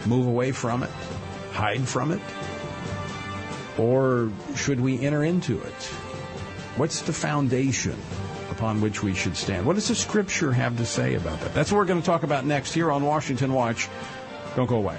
[0.06, 0.90] Move away from it?
[1.52, 2.22] Hide from it?
[3.78, 5.84] Or should we enter into it?
[6.78, 7.96] What's the foundation
[8.50, 9.66] upon which we should stand?
[9.66, 11.54] What does the scripture have to say about that?
[11.54, 13.90] That's what we're going to talk about next here on Washington Watch.
[14.56, 14.98] Don't go away.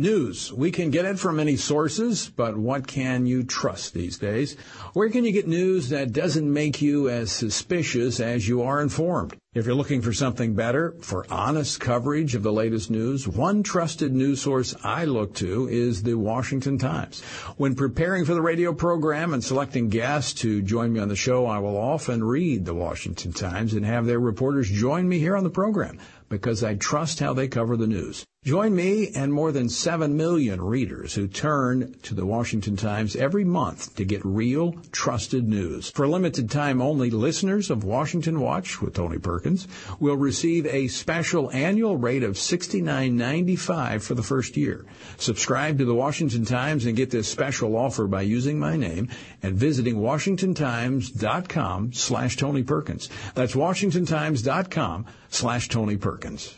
[0.00, 0.52] News.
[0.52, 4.56] We can get it from many sources, but what can you trust these days?
[4.92, 9.34] Where can you get news that doesn't make you as suspicious as you are informed?
[9.54, 14.14] If you're looking for something better, for honest coverage of the latest news, one trusted
[14.14, 17.20] news source I look to is the Washington Times.
[17.56, 21.46] When preparing for the radio program and selecting guests to join me on the show,
[21.46, 25.42] I will often read the Washington Times and have their reporters join me here on
[25.42, 28.24] the program because I trust how they cover the news.
[28.48, 33.44] Join me and more than 7 million readers who turn to the Washington Times every
[33.44, 35.90] month to get real, trusted news.
[35.90, 39.68] For a limited time only, listeners of Washington Watch with Tony Perkins
[40.00, 44.86] will receive a special annual rate of $69.95 for the first year.
[45.18, 49.10] Subscribe to the Washington Times and get this special offer by using my name
[49.42, 53.10] and visiting washingtontimes.com slash Tony Perkins.
[53.34, 56.56] That's washingtontimes.com slash Tony Perkins.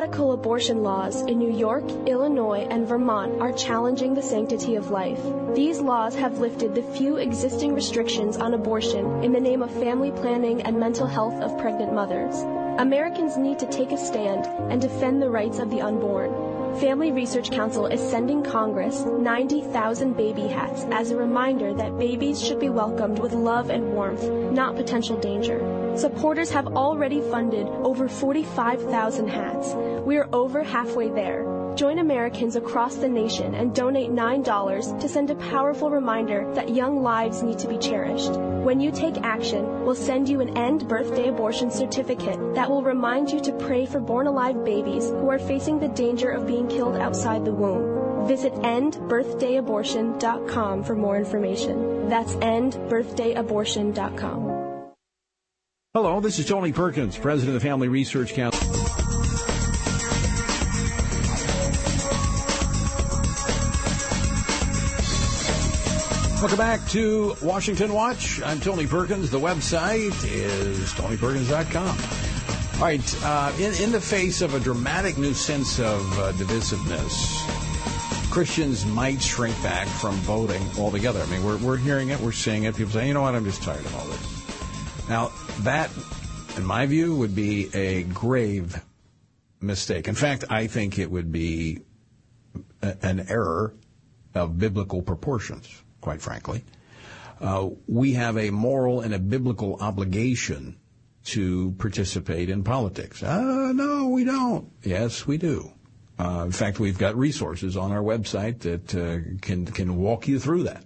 [0.00, 5.20] Radical abortion laws in New York, Illinois, and Vermont are challenging the sanctity of life.
[5.54, 10.10] These laws have lifted the few existing restrictions on abortion in the name of family
[10.10, 12.34] planning and mental health of pregnant mothers.
[12.80, 16.49] Americans need to take a stand and defend the rights of the unborn.
[16.78, 22.60] Family Research Council is sending Congress 90,000 baby hats as a reminder that babies should
[22.60, 25.58] be welcomed with love and warmth, not potential danger.
[25.96, 29.74] Supporters have already funded over 45,000 hats.
[30.04, 31.44] We are over halfway there.
[31.76, 37.02] Join Americans across the nation and donate $9 to send a powerful reminder that young
[37.02, 38.32] lives need to be cherished.
[38.32, 43.30] When you take action, we'll send you an End Birthday Abortion certificate that will remind
[43.30, 46.96] you to pray for born alive babies who are facing the danger of being killed
[46.96, 48.26] outside the womb.
[48.26, 52.08] Visit endbirthdayabortion.com for more information.
[52.08, 54.56] That's endbirthdayabortion.com.
[55.94, 58.99] Hello, this is Tony Perkins, President of Family Research Council.
[66.40, 68.40] Welcome back to Washington Watch.
[68.40, 69.30] I'm Tony Perkins.
[69.30, 72.80] The website is tonyperkins.com.
[72.80, 77.46] All right, uh, in, in the face of a dramatic new sense of uh, divisiveness,
[78.30, 81.20] Christians might shrink back from voting altogether.
[81.20, 82.74] I mean, we're, we're hearing it, we're seeing it.
[82.74, 85.08] People say, you know what, I'm just tired of all this.
[85.10, 85.32] Now,
[85.64, 85.90] that,
[86.56, 88.82] in my view, would be a grave
[89.60, 90.08] mistake.
[90.08, 91.80] In fact, I think it would be
[92.80, 93.74] a, an error
[94.34, 96.64] of biblical proportions, quite frankly.
[97.40, 100.76] Uh, we have a moral and a biblical obligation
[101.24, 103.22] to participate in politics.
[103.22, 104.70] Uh, no, we don't.
[104.82, 105.72] Yes, we do.
[106.18, 110.38] Uh, in fact, we've got resources on our website that uh, can can walk you
[110.38, 110.84] through that.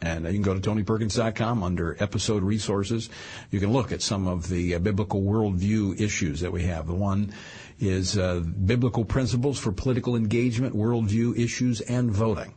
[0.00, 3.10] And you can go to TonyPerkins.com under episode resources.
[3.50, 6.86] You can look at some of the uh, biblical worldview issues that we have.
[6.86, 7.32] The one
[7.80, 12.54] is uh, biblical principles for political engagement, worldview issues, and voting.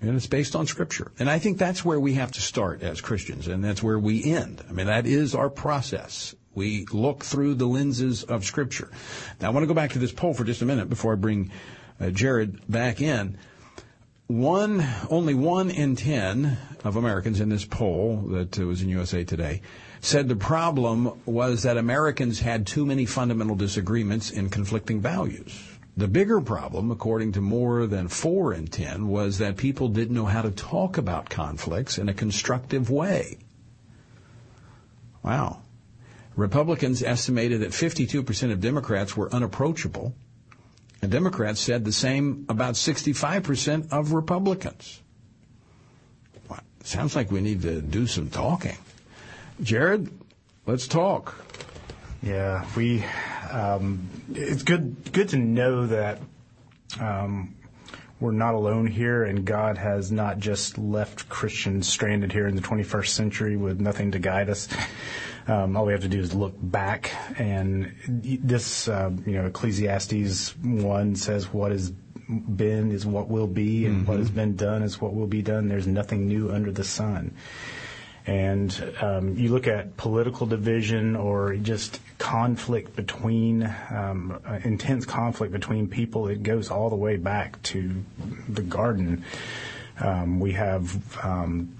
[0.00, 1.10] And it's based on Scripture.
[1.18, 4.24] And I think that's where we have to start as Christians, and that's where we
[4.24, 4.62] end.
[4.68, 6.34] I mean, that is our process.
[6.54, 8.90] We look through the lenses of Scripture.
[9.40, 11.16] Now, I want to go back to this poll for just a minute before I
[11.16, 11.50] bring
[12.00, 13.38] uh, Jared back in
[14.28, 19.62] one, only one in ten of Americans in this poll that was in USA Today
[20.00, 25.77] said the problem was that Americans had too many fundamental disagreements in conflicting values.
[25.98, 30.26] The bigger problem, according to more than four in ten, was that people didn't know
[30.26, 33.38] how to talk about conflicts in a constructive way.
[35.24, 35.62] Wow.
[36.36, 40.14] Republicans estimated that 52% of Democrats were unapproachable
[41.02, 45.02] and Democrats said the same about 65% of Republicans.
[46.48, 48.76] Well, sounds like we need to do some talking.
[49.60, 50.12] Jared,
[50.64, 51.34] let's talk.
[52.22, 53.04] Yeah, we.
[53.50, 56.20] Um, it's good good to know that
[57.00, 57.54] um,
[58.20, 62.62] we're not alone here, and God has not just left Christians stranded here in the
[62.62, 64.68] 21st century with nothing to guide us.
[65.46, 70.54] Um, all we have to do is look back, and this, uh, you know, Ecclesiastes
[70.56, 74.06] one says, "What has been is what will be, and mm-hmm.
[74.06, 75.68] what has been done is what will be done.
[75.68, 77.34] There's nothing new under the sun."
[78.28, 85.50] And um, you look at political division or just conflict between, um, uh, intense conflict
[85.50, 88.04] between people, it goes all the way back to
[88.50, 89.24] the garden.
[89.98, 91.74] Um, we have um,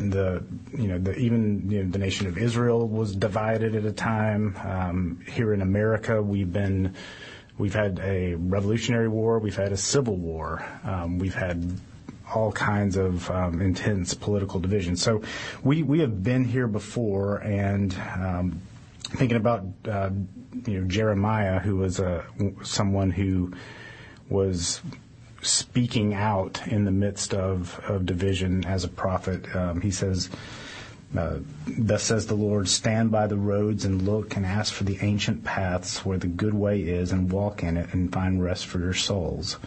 [0.00, 0.42] the
[0.74, 4.56] you know the even you know, the nation of Israel was divided at a time.
[4.64, 6.94] Um, here in America, we've been
[7.58, 11.78] we've had a revolutionary war, we've had a civil war, um, we've had
[12.34, 14.96] all kinds of um, intense political division.
[14.96, 15.22] So
[15.62, 18.60] we we have been here before, and um,
[19.02, 20.10] thinking about uh,
[20.66, 22.24] you know Jeremiah, who was a
[22.62, 23.52] someone who
[24.28, 24.80] was
[25.42, 29.54] speaking out in the midst of, of division as a prophet.
[29.54, 30.30] Um, he says.
[31.14, 34.96] Uh, Thus says the Lord, stand by the roads and look and ask for the
[35.02, 38.78] ancient paths where the good way is and walk in it and find rest for
[38.78, 39.58] your souls.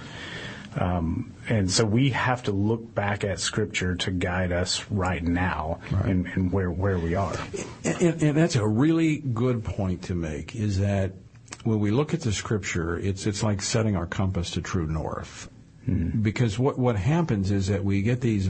[0.75, 5.79] Um, and so we have to look back at Scripture to guide us right now.
[6.03, 7.35] And, and, where where we are.
[7.83, 10.55] And, and, that's a really good point to make.
[10.55, 11.13] Is that
[11.63, 15.49] when we look at the Scripture, it's it's like setting our compass to true north.
[15.87, 16.21] Mm-hmm.
[16.21, 18.49] Because what what happens is that we get these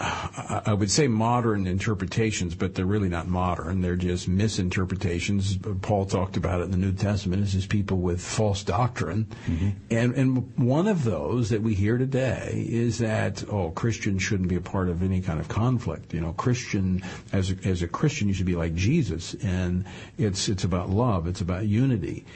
[0.00, 3.80] I would say modern interpretations, but they're really not modern.
[3.80, 5.56] They're just misinterpretations.
[5.82, 7.42] Paul talked about it in the New Testament.
[7.42, 9.26] It's just people with false doctrine.
[9.46, 9.70] Mm-hmm.
[9.90, 14.56] And, and one of those that we hear today is that, oh, Christians shouldn't be
[14.56, 16.12] a part of any kind of conflict.
[16.12, 19.34] You know, Christian, as a, as a Christian, you should be like Jesus.
[19.34, 19.84] And
[20.18, 21.28] it's, it's about love.
[21.28, 22.26] It's about unity.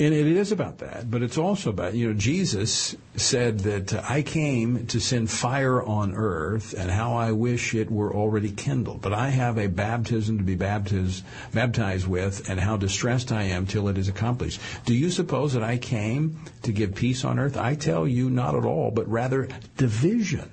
[0.00, 4.22] And it is about that, but it's also about, you know, Jesus said that I
[4.22, 9.02] came to send fire on earth and how I wish it were already kindled.
[9.02, 13.66] But I have a baptism to be baptized, baptized with and how distressed I am
[13.66, 14.60] till it is accomplished.
[14.84, 17.56] Do you suppose that I came to give peace on earth?
[17.56, 20.48] I tell you not at all, but rather division.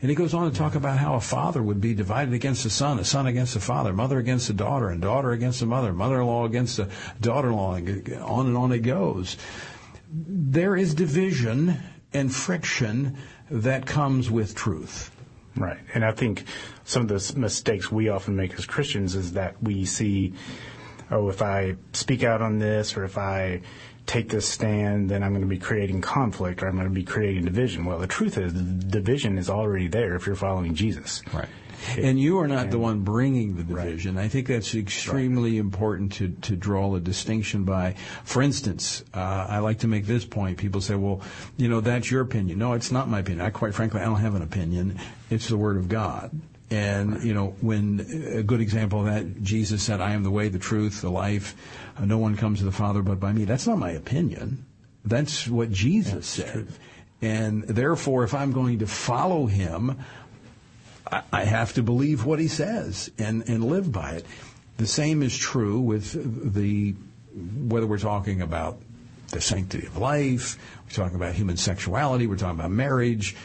[0.00, 2.70] And he goes on to talk about how a father would be divided against a
[2.70, 5.92] son, a son against a father, mother against a daughter, and daughter against a mother,
[5.92, 6.88] mother-in-law against a
[7.20, 9.36] daughter-in-law, and on and on it goes.
[10.10, 11.78] There is division
[12.12, 13.16] and friction
[13.50, 15.10] that comes with truth.
[15.56, 15.78] Right.
[15.94, 16.44] And I think
[16.84, 20.34] some of the mistakes we often make as Christians is that we see,
[21.10, 23.62] oh, if I speak out on this or if I
[24.06, 27.04] take this stand, then I'm going to be creating conflict or I'm going to be
[27.04, 27.84] creating division.
[27.84, 31.22] Well, the truth is, the division is already there if you're following Jesus.
[31.32, 31.48] Right.
[31.98, 34.14] and you are not and, the one bringing the division.
[34.14, 34.24] Right.
[34.24, 35.60] I think that's extremely right.
[35.60, 37.96] important to, to draw a distinction by.
[38.24, 40.58] For instance, uh, I like to make this point.
[40.58, 41.20] People say, well,
[41.56, 42.58] you know, that's your opinion.
[42.58, 43.44] No, it's not my opinion.
[43.44, 44.98] I quite frankly, I don't have an opinion.
[45.30, 46.30] It's the Word of God.
[46.70, 50.48] And, you know, when a good example of that, Jesus said, I am the way,
[50.48, 51.54] the truth, the life.
[51.96, 53.44] Uh, no one comes to the Father but by me.
[53.44, 54.66] That's not my opinion.
[55.04, 56.52] That's what Jesus That's said.
[56.52, 56.66] True.
[57.22, 59.98] And therefore, if I'm going to follow him,
[61.10, 64.26] I, I have to believe what he says and, and live by it.
[64.76, 66.94] The same is true with the,
[67.32, 68.78] whether we're talking about
[69.30, 73.36] the sanctity of life, we're talking about human sexuality, we're talking about marriage,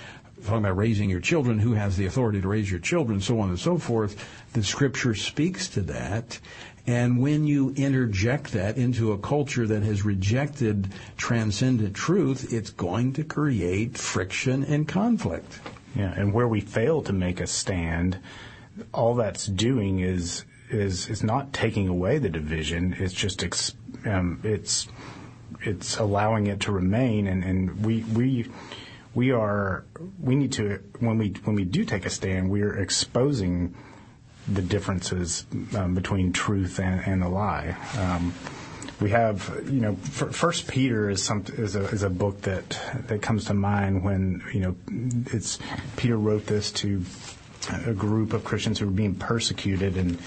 [0.44, 3.50] talking about raising your children, who has the authority to raise your children, so on
[3.50, 4.26] and so forth.
[4.54, 6.40] The scripture speaks to that.
[6.88, 13.14] And when you interject that into a culture that has rejected transcendent truth, it's going
[13.14, 15.60] to create friction and conflict.
[15.96, 18.18] Yeah, and where we fail to make a stand,
[18.94, 22.96] all that's doing is is is not taking away the division.
[22.98, 23.44] It's just
[24.06, 24.88] um, it's
[25.62, 28.50] it's allowing it to remain, and, and we we
[29.14, 29.86] we are
[30.20, 33.76] we need to when we when we do take a stand, we are exposing
[34.48, 35.46] the differences
[35.76, 37.76] um, between truth and, and the lie.
[37.98, 38.34] Um,
[39.00, 43.22] we have, you know, First Peter is some is a is a book that that
[43.22, 44.76] comes to mind when you know
[45.34, 45.60] it's
[45.98, 47.04] Peter wrote this to
[47.86, 50.20] a group of Christians who were being persecuted and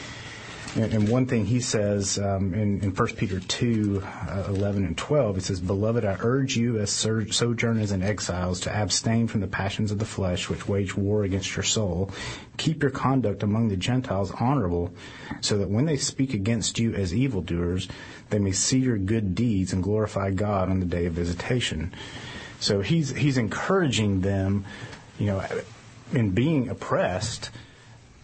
[0.77, 5.37] and one thing he says um, in, in 1 Peter 2, uh, 11 and 12,
[5.37, 9.93] he says, Beloved, I urge you as sojourners and exiles to abstain from the passions
[9.93, 12.11] of the flesh which wage war against your soul.
[12.57, 14.93] Keep your conduct among the Gentiles honorable,
[15.41, 17.89] so that when they speak against you as evildoers,
[18.31, 21.93] they may see your good deeds and glorify God on the day of visitation.
[22.59, 24.65] So he's, he's encouraging them,
[25.21, 25.45] you know,
[26.13, 27.51] in being oppressed,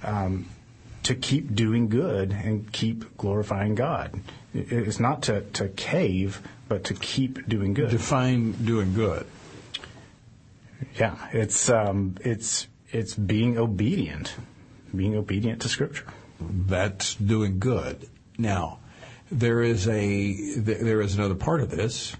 [0.02, 0.46] um,
[1.04, 4.20] to keep doing good and keep glorifying God.
[4.52, 7.90] It's not to, to cave, but to keep doing good.
[7.90, 9.26] Define doing good.
[10.96, 14.34] Yeah, it's um, it's it's being obedient,
[14.94, 16.06] being obedient to Scripture.
[16.40, 18.08] That's doing good.
[18.38, 18.78] Now,
[19.30, 22.16] there is a there is another part of this,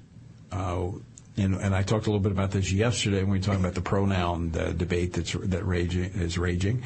[0.52, 0.90] uh,
[1.36, 3.74] and, and, I talked a little bit about this yesterday when we were talking about
[3.74, 6.82] the pronoun the debate that's that raging is raging.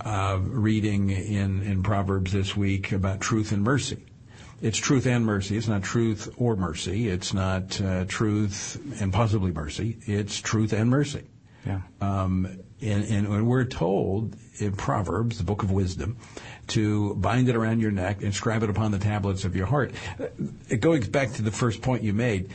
[0.00, 4.04] Uh, reading in in Proverbs this week about truth and mercy.
[4.60, 5.56] It's truth and mercy.
[5.56, 7.08] It's not truth or mercy.
[7.08, 9.96] It's not uh, truth and possibly mercy.
[10.02, 11.22] It's truth and mercy.
[11.64, 11.80] Yeah.
[12.00, 16.16] Um, and, and we're told in Proverbs, the book of wisdom,
[16.68, 19.92] to bind it around your neck, and inscribe it upon the tablets of your heart.
[20.68, 22.50] It goes back to the first point you made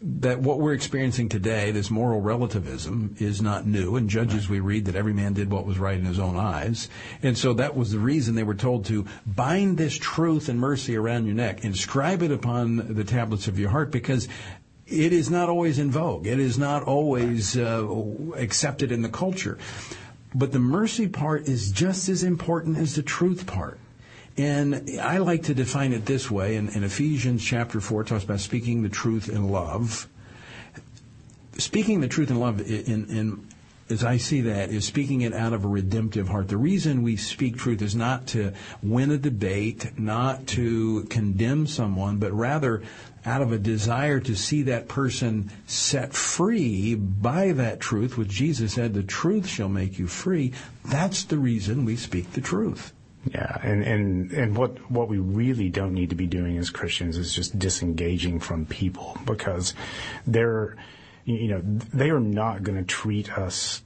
[0.00, 3.96] that what we're experiencing today, this moral relativism, is not new.
[3.96, 4.50] In Judges, right.
[4.50, 6.88] we read that every man did what was right in his own eyes.
[7.22, 10.96] And so that was the reason they were told to bind this truth and mercy
[10.96, 14.28] around your neck, inscribe it upon the tablets of your heart, because
[14.86, 16.26] it is not always in vogue.
[16.26, 17.86] It is not always uh,
[18.36, 19.58] accepted in the culture.
[20.34, 23.78] But the mercy part is just as important as the truth part.
[24.38, 26.54] And I like to define it this way.
[26.54, 30.08] In, in Ephesians chapter 4, it talks about speaking the truth in love.
[31.54, 33.48] Speaking the truth in love, in, in,
[33.90, 36.46] as I see that, is speaking it out of a redemptive heart.
[36.46, 42.18] The reason we speak truth is not to win a debate, not to condemn someone,
[42.18, 42.84] but rather
[43.26, 48.74] out of a desire to see that person set free by that truth, which Jesus
[48.74, 50.52] said, the truth shall make you free.
[50.84, 52.92] That's the reason we speak the truth.
[53.32, 57.16] Yeah, and, and, and what, what we really don't need to be doing as Christians
[57.16, 59.74] is just disengaging from people because
[60.26, 60.76] they're,
[61.24, 63.82] you know, they are not going to treat us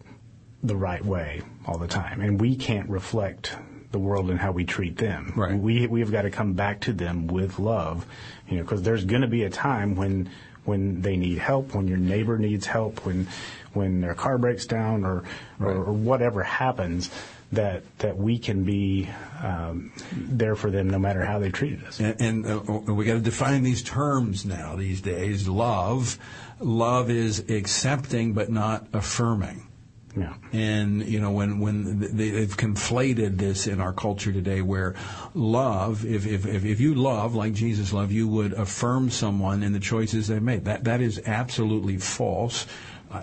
[0.62, 2.20] the right way all the time.
[2.20, 3.57] And we can't reflect
[3.90, 5.32] the world and how we treat them.
[5.36, 5.59] Right.
[5.59, 8.07] We, we've got to come back to them with love,
[8.49, 10.30] you know, because there's going to be a time when,
[10.64, 13.28] when they need help, when your neighbor needs help, when,
[13.72, 15.24] when their car breaks down or,
[15.59, 15.76] right.
[15.76, 17.11] or, or whatever happens
[17.53, 19.09] that that we can be
[19.42, 22.00] um, there for them no matter how they treated us.
[22.00, 25.48] And, and uh, we got to define these terms now these days.
[25.48, 26.18] Love,
[26.59, 29.68] love is accepting but not affirming.
[30.16, 30.34] Yeah.
[30.53, 34.94] And you know when when they've conflated this in our culture today, where
[35.34, 39.80] love, if if if you love like Jesus loved, you would affirm someone in the
[39.80, 40.66] choices they made.
[40.66, 42.66] That that is absolutely false.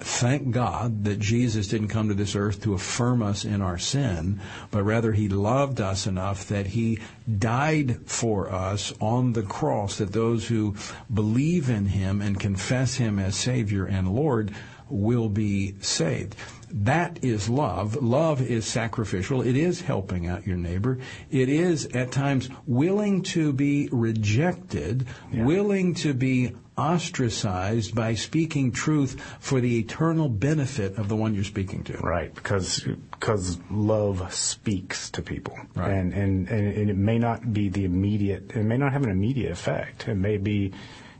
[0.01, 4.39] Thank God that Jesus didn't come to this earth to affirm us in our sin,
[4.69, 6.99] but rather he loved us enough that he
[7.37, 10.75] died for us on the cross, that those who
[11.11, 14.53] believe in him and confess him as Savior and Lord
[14.89, 16.35] will be saved.
[16.71, 17.95] That is love.
[17.95, 19.41] Love is sacrificial.
[19.41, 20.99] It is helping out your neighbor.
[21.31, 25.45] It is at times willing to be rejected, yeah.
[25.45, 31.43] willing to be ostracized by speaking truth for the eternal benefit of the one you're
[31.43, 31.97] speaking to.
[31.97, 35.91] Right, because because love speaks to people, right.
[35.91, 38.51] and, and and it may not be the immediate.
[38.55, 40.07] It may not have an immediate effect.
[40.07, 40.71] It may be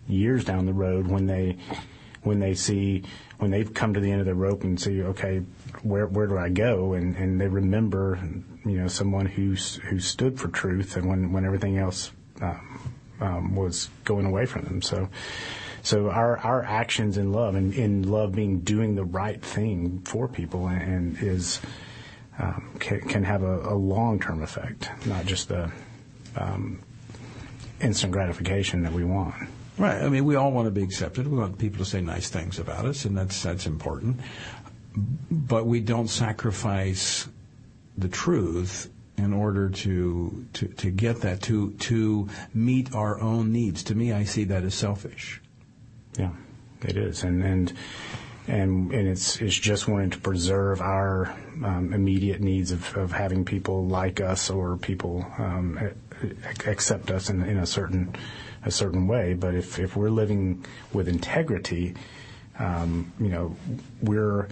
[0.07, 1.57] years down the road when they
[2.23, 3.03] when they see
[3.37, 5.39] when they've come to the end of the rope and see okay
[5.83, 8.19] where where do I go and and they remember
[8.65, 12.88] you know someone who's who stood for truth and when when everything else um,
[13.21, 14.81] um, was going away from them.
[14.81, 15.09] So,
[15.81, 20.27] so our our actions in love and in love being doing the right thing for
[20.27, 21.59] people and, and is
[22.37, 25.71] um, can, can, have a, a long term effect, not just the
[26.37, 26.81] um,
[27.81, 29.35] instant gratification that we want.
[29.77, 30.01] Right.
[30.01, 31.27] I mean, we all want to be accepted.
[31.27, 34.19] We want people to say nice things about us, and that's that's important.
[35.31, 37.27] But we don't sacrifice
[37.97, 38.89] the truth
[39.19, 43.83] in order to, to, to get that, to, to meet our own needs.
[43.83, 45.41] To me, I see that as selfish.
[46.17, 46.31] Yeah,
[46.81, 47.23] it is.
[47.23, 47.73] And, and,
[48.47, 53.45] and, and it's, it's just wanting to preserve our um, immediate needs of, of having
[53.45, 55.79] people like us or people um,
[56.65, 58.15] accept us in, in a certain,
[58.65, 59.33] a certain way.
[59.33, 61.95] But if, if we're living with integrity,
[62.57, 63.55] um, you know,
[64.01, 64.47] we're,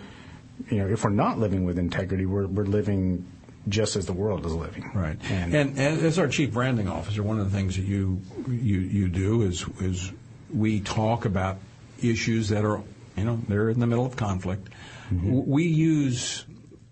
[0.69, 3.25] you know, if we're not living with integrity, we're, we're living
[3.67, 4.89] just as the world is living.
[4.93, 5.17] Right.
[5.29, 9.07] And, and, as our chief branding officer, one of the things that you you you
[9.09, 10.11] do is is
[10.53, 11.57] we talk about
[12.01, 12.81] issues that are
[13.15, 14.69] you know they're in the middle of conflict.
[15.11, 15.45] Mm-hmm.
[15.45, 16.45] We use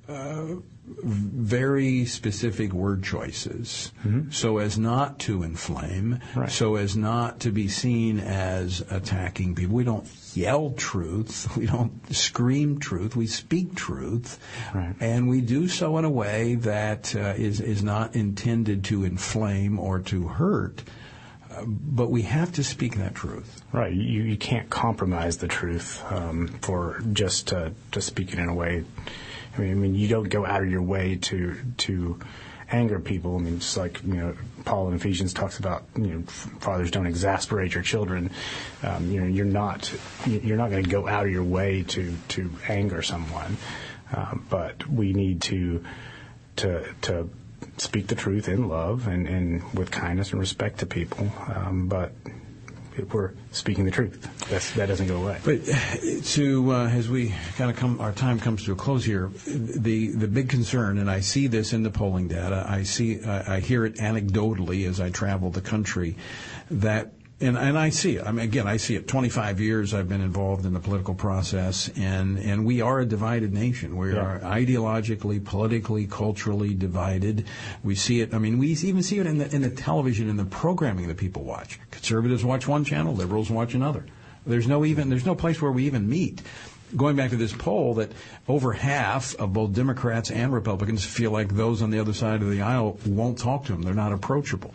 [0.08, 0.56] uh,
[0.88, 4.30] very specific word choices mm-hmm.
[4.30, 6.50] so as not to inflame, right.
[6.50, 9.76] so as not to be seen as attacking people.
[9.76, 14.40] We don't yell truth, we don't scream truth, we speak truth,
[14.74, 14.96] right.
[15.00, 19.80] and we do so in a way that uh, is is not intended to inflame
[19.80, 20.84] or to hurt.
[21.52, 23.62] Uh, but we have to speak that truth.
[23.72, 23.94] Right.
[23.94, 28.54] You, you can't compromise the truth um, for just to, to speak it in a
[28.54, 28.84] way
[29.58, 32.20] I mean, I mean, you don't go out of your way to to
[32.72, 33.38] anger people.
[33.38, 34.36] I mean, just like you know,
[34.66, 36.22] Paul in Ephesians talks about, you know,
[36.60, 38.32] fathers don't exasperate your children.
[38.84, 39.94] Um, you know, you're not
[40.26, 43.58] you're not going to go out of your way to to anger someone,
[44.14, 45.84] um, but we need to
[46.58, 47.30] to to
[47.78, 51.30] speak the truth in love and, and with kindness and respect to people.
[51.54, 52.14] Um, but
[53.12, 54.28] we're speaking the truth.
[54.50, 55.40] That's, that doesn't go away.
[55.44, 55.66] But
[56.26, 59.32] to uh, as we kind of come, our time comes to a close here.
[59.46, 62.66] The the big concern, and I see this in the polling data.
[62.68, 66.16] I see, I hear it anecdotally as I travel the country,
[66.72, 68.26] that and and I see it.
[68.26, 69.08] I mean, again, I see it.
[69.08, 73.54] 25 years I've been involved in the political process, and and we are a divided
[73.54, 73.98] nation.
[73.98, 74.20] We yeah.
[74.20, 77.46] are ideologically, politically, culturally divided.
[77.84, 78.34] We see it.
[78.34, 81.18] I mean, we even see it in the in the television in the programming that
[81.18, 81.80] people watch.
[81.92, 84.06] Conservatives watch one channel, liberals watch another.
[84.46, 86.42] There's no even there's no place where we even meet
[86.96, 88.12] going back to this poll that
[88.48, 92.50] over half of both Democrats and Republicans feel like those on the other side of
[92.50, 93.82] the aisle won't talk to them.
[93.82, 94.74] They're not approachable.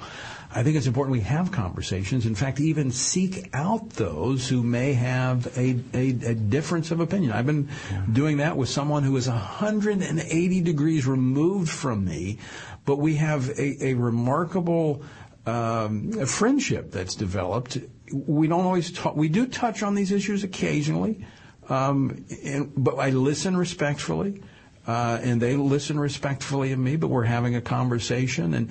[0.53, 2.26] I think it's important we have conversations.
[2.26, 7.30] In fact, even seek out those who may have a, a, a difference of opinion.
[7.30, 8.05] I've been yeah.
[8.12, 12.38] doing that with someone who is 180 degrees removed from me,
[12.84, 15.03] but we have a, a remarkable
[15.46, 17.78] um, a friendship that's developed.
[18.12, 19.16] We don't always talk.
[19.16, 21.24] We do touch on these issues occasionally,
[21.68, 24.42] um, and, but I listen respectfully.
[24.86, 28.55] Uh, and they listen respectfully of me, but we're having a conversation.
[28.55, 28.70] And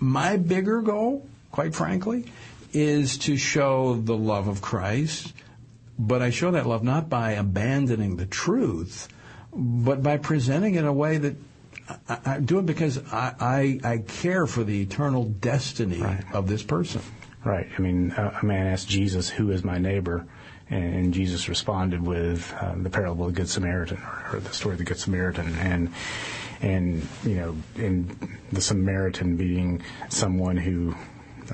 [0.00, 2.26] my bigger goal, quite frankly,
[2.72, 5.32] is to show the love of Christ,
[5.98, 9.08] but I show that love not by abandoning the truth,
[9.52, 11.36] but by presenting it in a way that
[12.08, 16.22] I, I do it because I, I, I, care for the eternal destiny right.
[16.32, 17.00] of this person.
[17.44, 17.66] Right.
[17.76, 20.26] I mean, a man asked Jesus, "Who is my neighbor?"
[20.70, 24.78] and Jesus responded with uh, the parable of the Good Samaritan, or, the story of
[24.78, 25.92] the Good Samaritan, and
[26.60, 30.94] and you know, in the Samaritan being someone who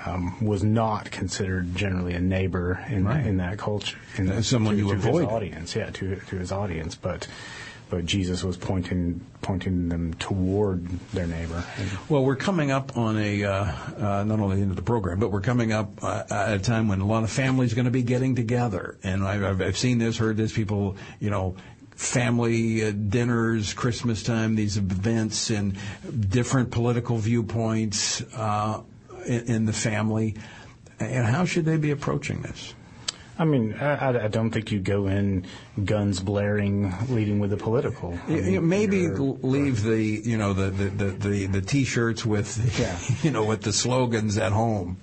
[0.05, 3.27] um, was not considered generally a neighbor in right.
[3.27, 6.53] in that culture, in someone to, you to avoid his audience, yeah, to to his
[6.53, 7.27] audience, but
[7.91, 11.63] but Jesus was pointing pointing them toward their neighbor.
[12.09, 13.65] Well, we're coming up on a uh,
[13.99, 16.59] uh, not only the end of the program, but we're coming up uh, at a
[16.59, 19.79] time when a lot of families are going to be getting together, and I've, I've
[19.79, 20.53] seen this, heard this.
[20.53, 21.57] People, you know,
[21.97, 25.77] family uh, dinners, Christmas time, these events, and
[26.29, 28.83] different political viewpoints uh,
[29.27, 30.37] in, in, the family.
[30.99, 32.75] And how should they be approaching this?
[33.37, 35.45] I mean, I, I, don't think you go in
[35.85, 38.17] guns blaring, leading with the political.
[38.29, 42.97] I mean, maybe leave the you know the the the, the, the t-shirts with yeah.
[43.23, 44.99] you know with the slogans at home.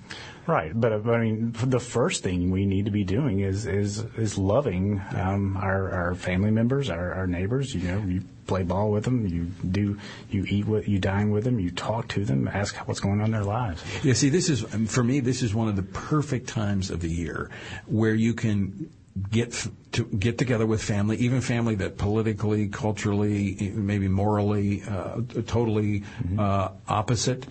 [0.46, 4.36] Right, but I mean, the first thing we need to be doing is is is
[4.36, 7.72] loving um, our our family members, our, our neighbors.
[7.72, 9.98] You know, you play ball with them, you do
[10.30, 13.26] you eat with, you dine with them, you talk to them, ask what's going on
[13.26, 13.84] in their lives.
[14.02, 15.20] Yeah, see, this is for me.
[15.20, 17.48] This is one of the perfect times of the year
[17.86, 18.90] where you can
[19.30, 26.00] get to get together with family, even family that politically, culturally, maybe morally, uh, totally
[26.00, 26.40] mm-hmm.
[26.40, 27.46] uh, opposite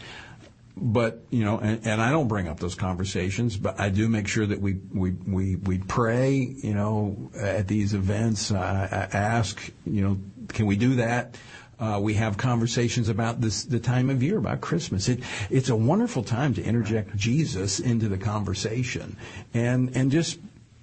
[0.75, 4.27] but you know, and, and, I don't bring up those conversations, but I do make
[4.27, 6.37] sure that we we we, we pray.
[6.37, 10.17] You know, at these events, I, I ask, you know,
[10.49, 11.37] can we do that?
[11.79, 15.09] Uh, we have conversations about this the time of year about Christmas.
[15.09, 19.17] It it's a wonderful time to interject Jesus into the conversation
[19.53, 20.39] and and just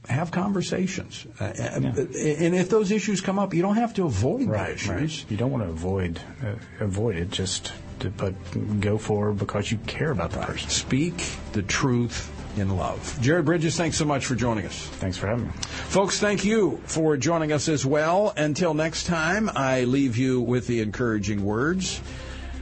[0.08, 1.26] have conversations.
[1.38, 1.76] Uh, yeah.
[1.76, 4.88] And if those issues come up, you don't have to avoid right, issues.
[4.88, 5.30] Right.
[5.30, 7.30] You don't want to avoid uh, avoid it.
[7.30, 7.72] Just
[8.16, 8.34] but
[8.80, 10.68] go for because you care about the person.
[10.70, 11.14] Speak
[11.52, 13.18] the truth in love.
[13.20, 14.76] Jared Bridges, thanks so much for joining us.
[14.76, 15.52] Thanks for having me.
[15.60, 18.32] Folks, thank you for joining us as well.
[18.36, 22.00] Until next time, I leave you with the encouraging words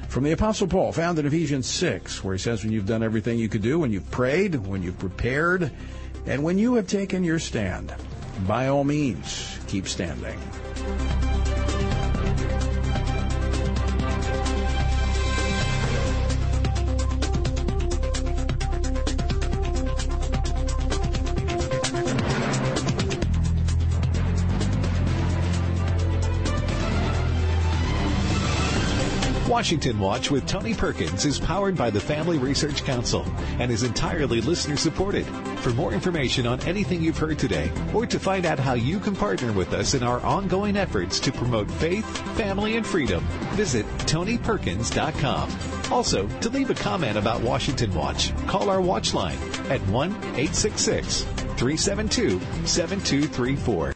[0.08, 3.38] from the Apostle Paul, found in Ephesians 6, where he says, When you've done everything
[3.38, 5.70] you could do, when you've prayed, when you've prepared,
[6.26, 7.94] and when you have taken your stand,
[8.46, 10.38] by all means, keep standing.
[29.56, 33.24] Washington Watch with Tony Perkins is powered by the Family Research Council
[33.58, 35.24] and is entirely listener supported.
[35.60, 39.16] For more information on anything you've heard today, or to find out how you can
[39.16, 42.04] partner with us in our ongoing efforts to promote faith,
[42.36, 45.50] family, and freedom, visit TonyPerkins.com.
[45.90, 49.38] Also, to leave a comment about Washington Watch, call our watch line
[49.70, 53.84] at 1 866 372 7234.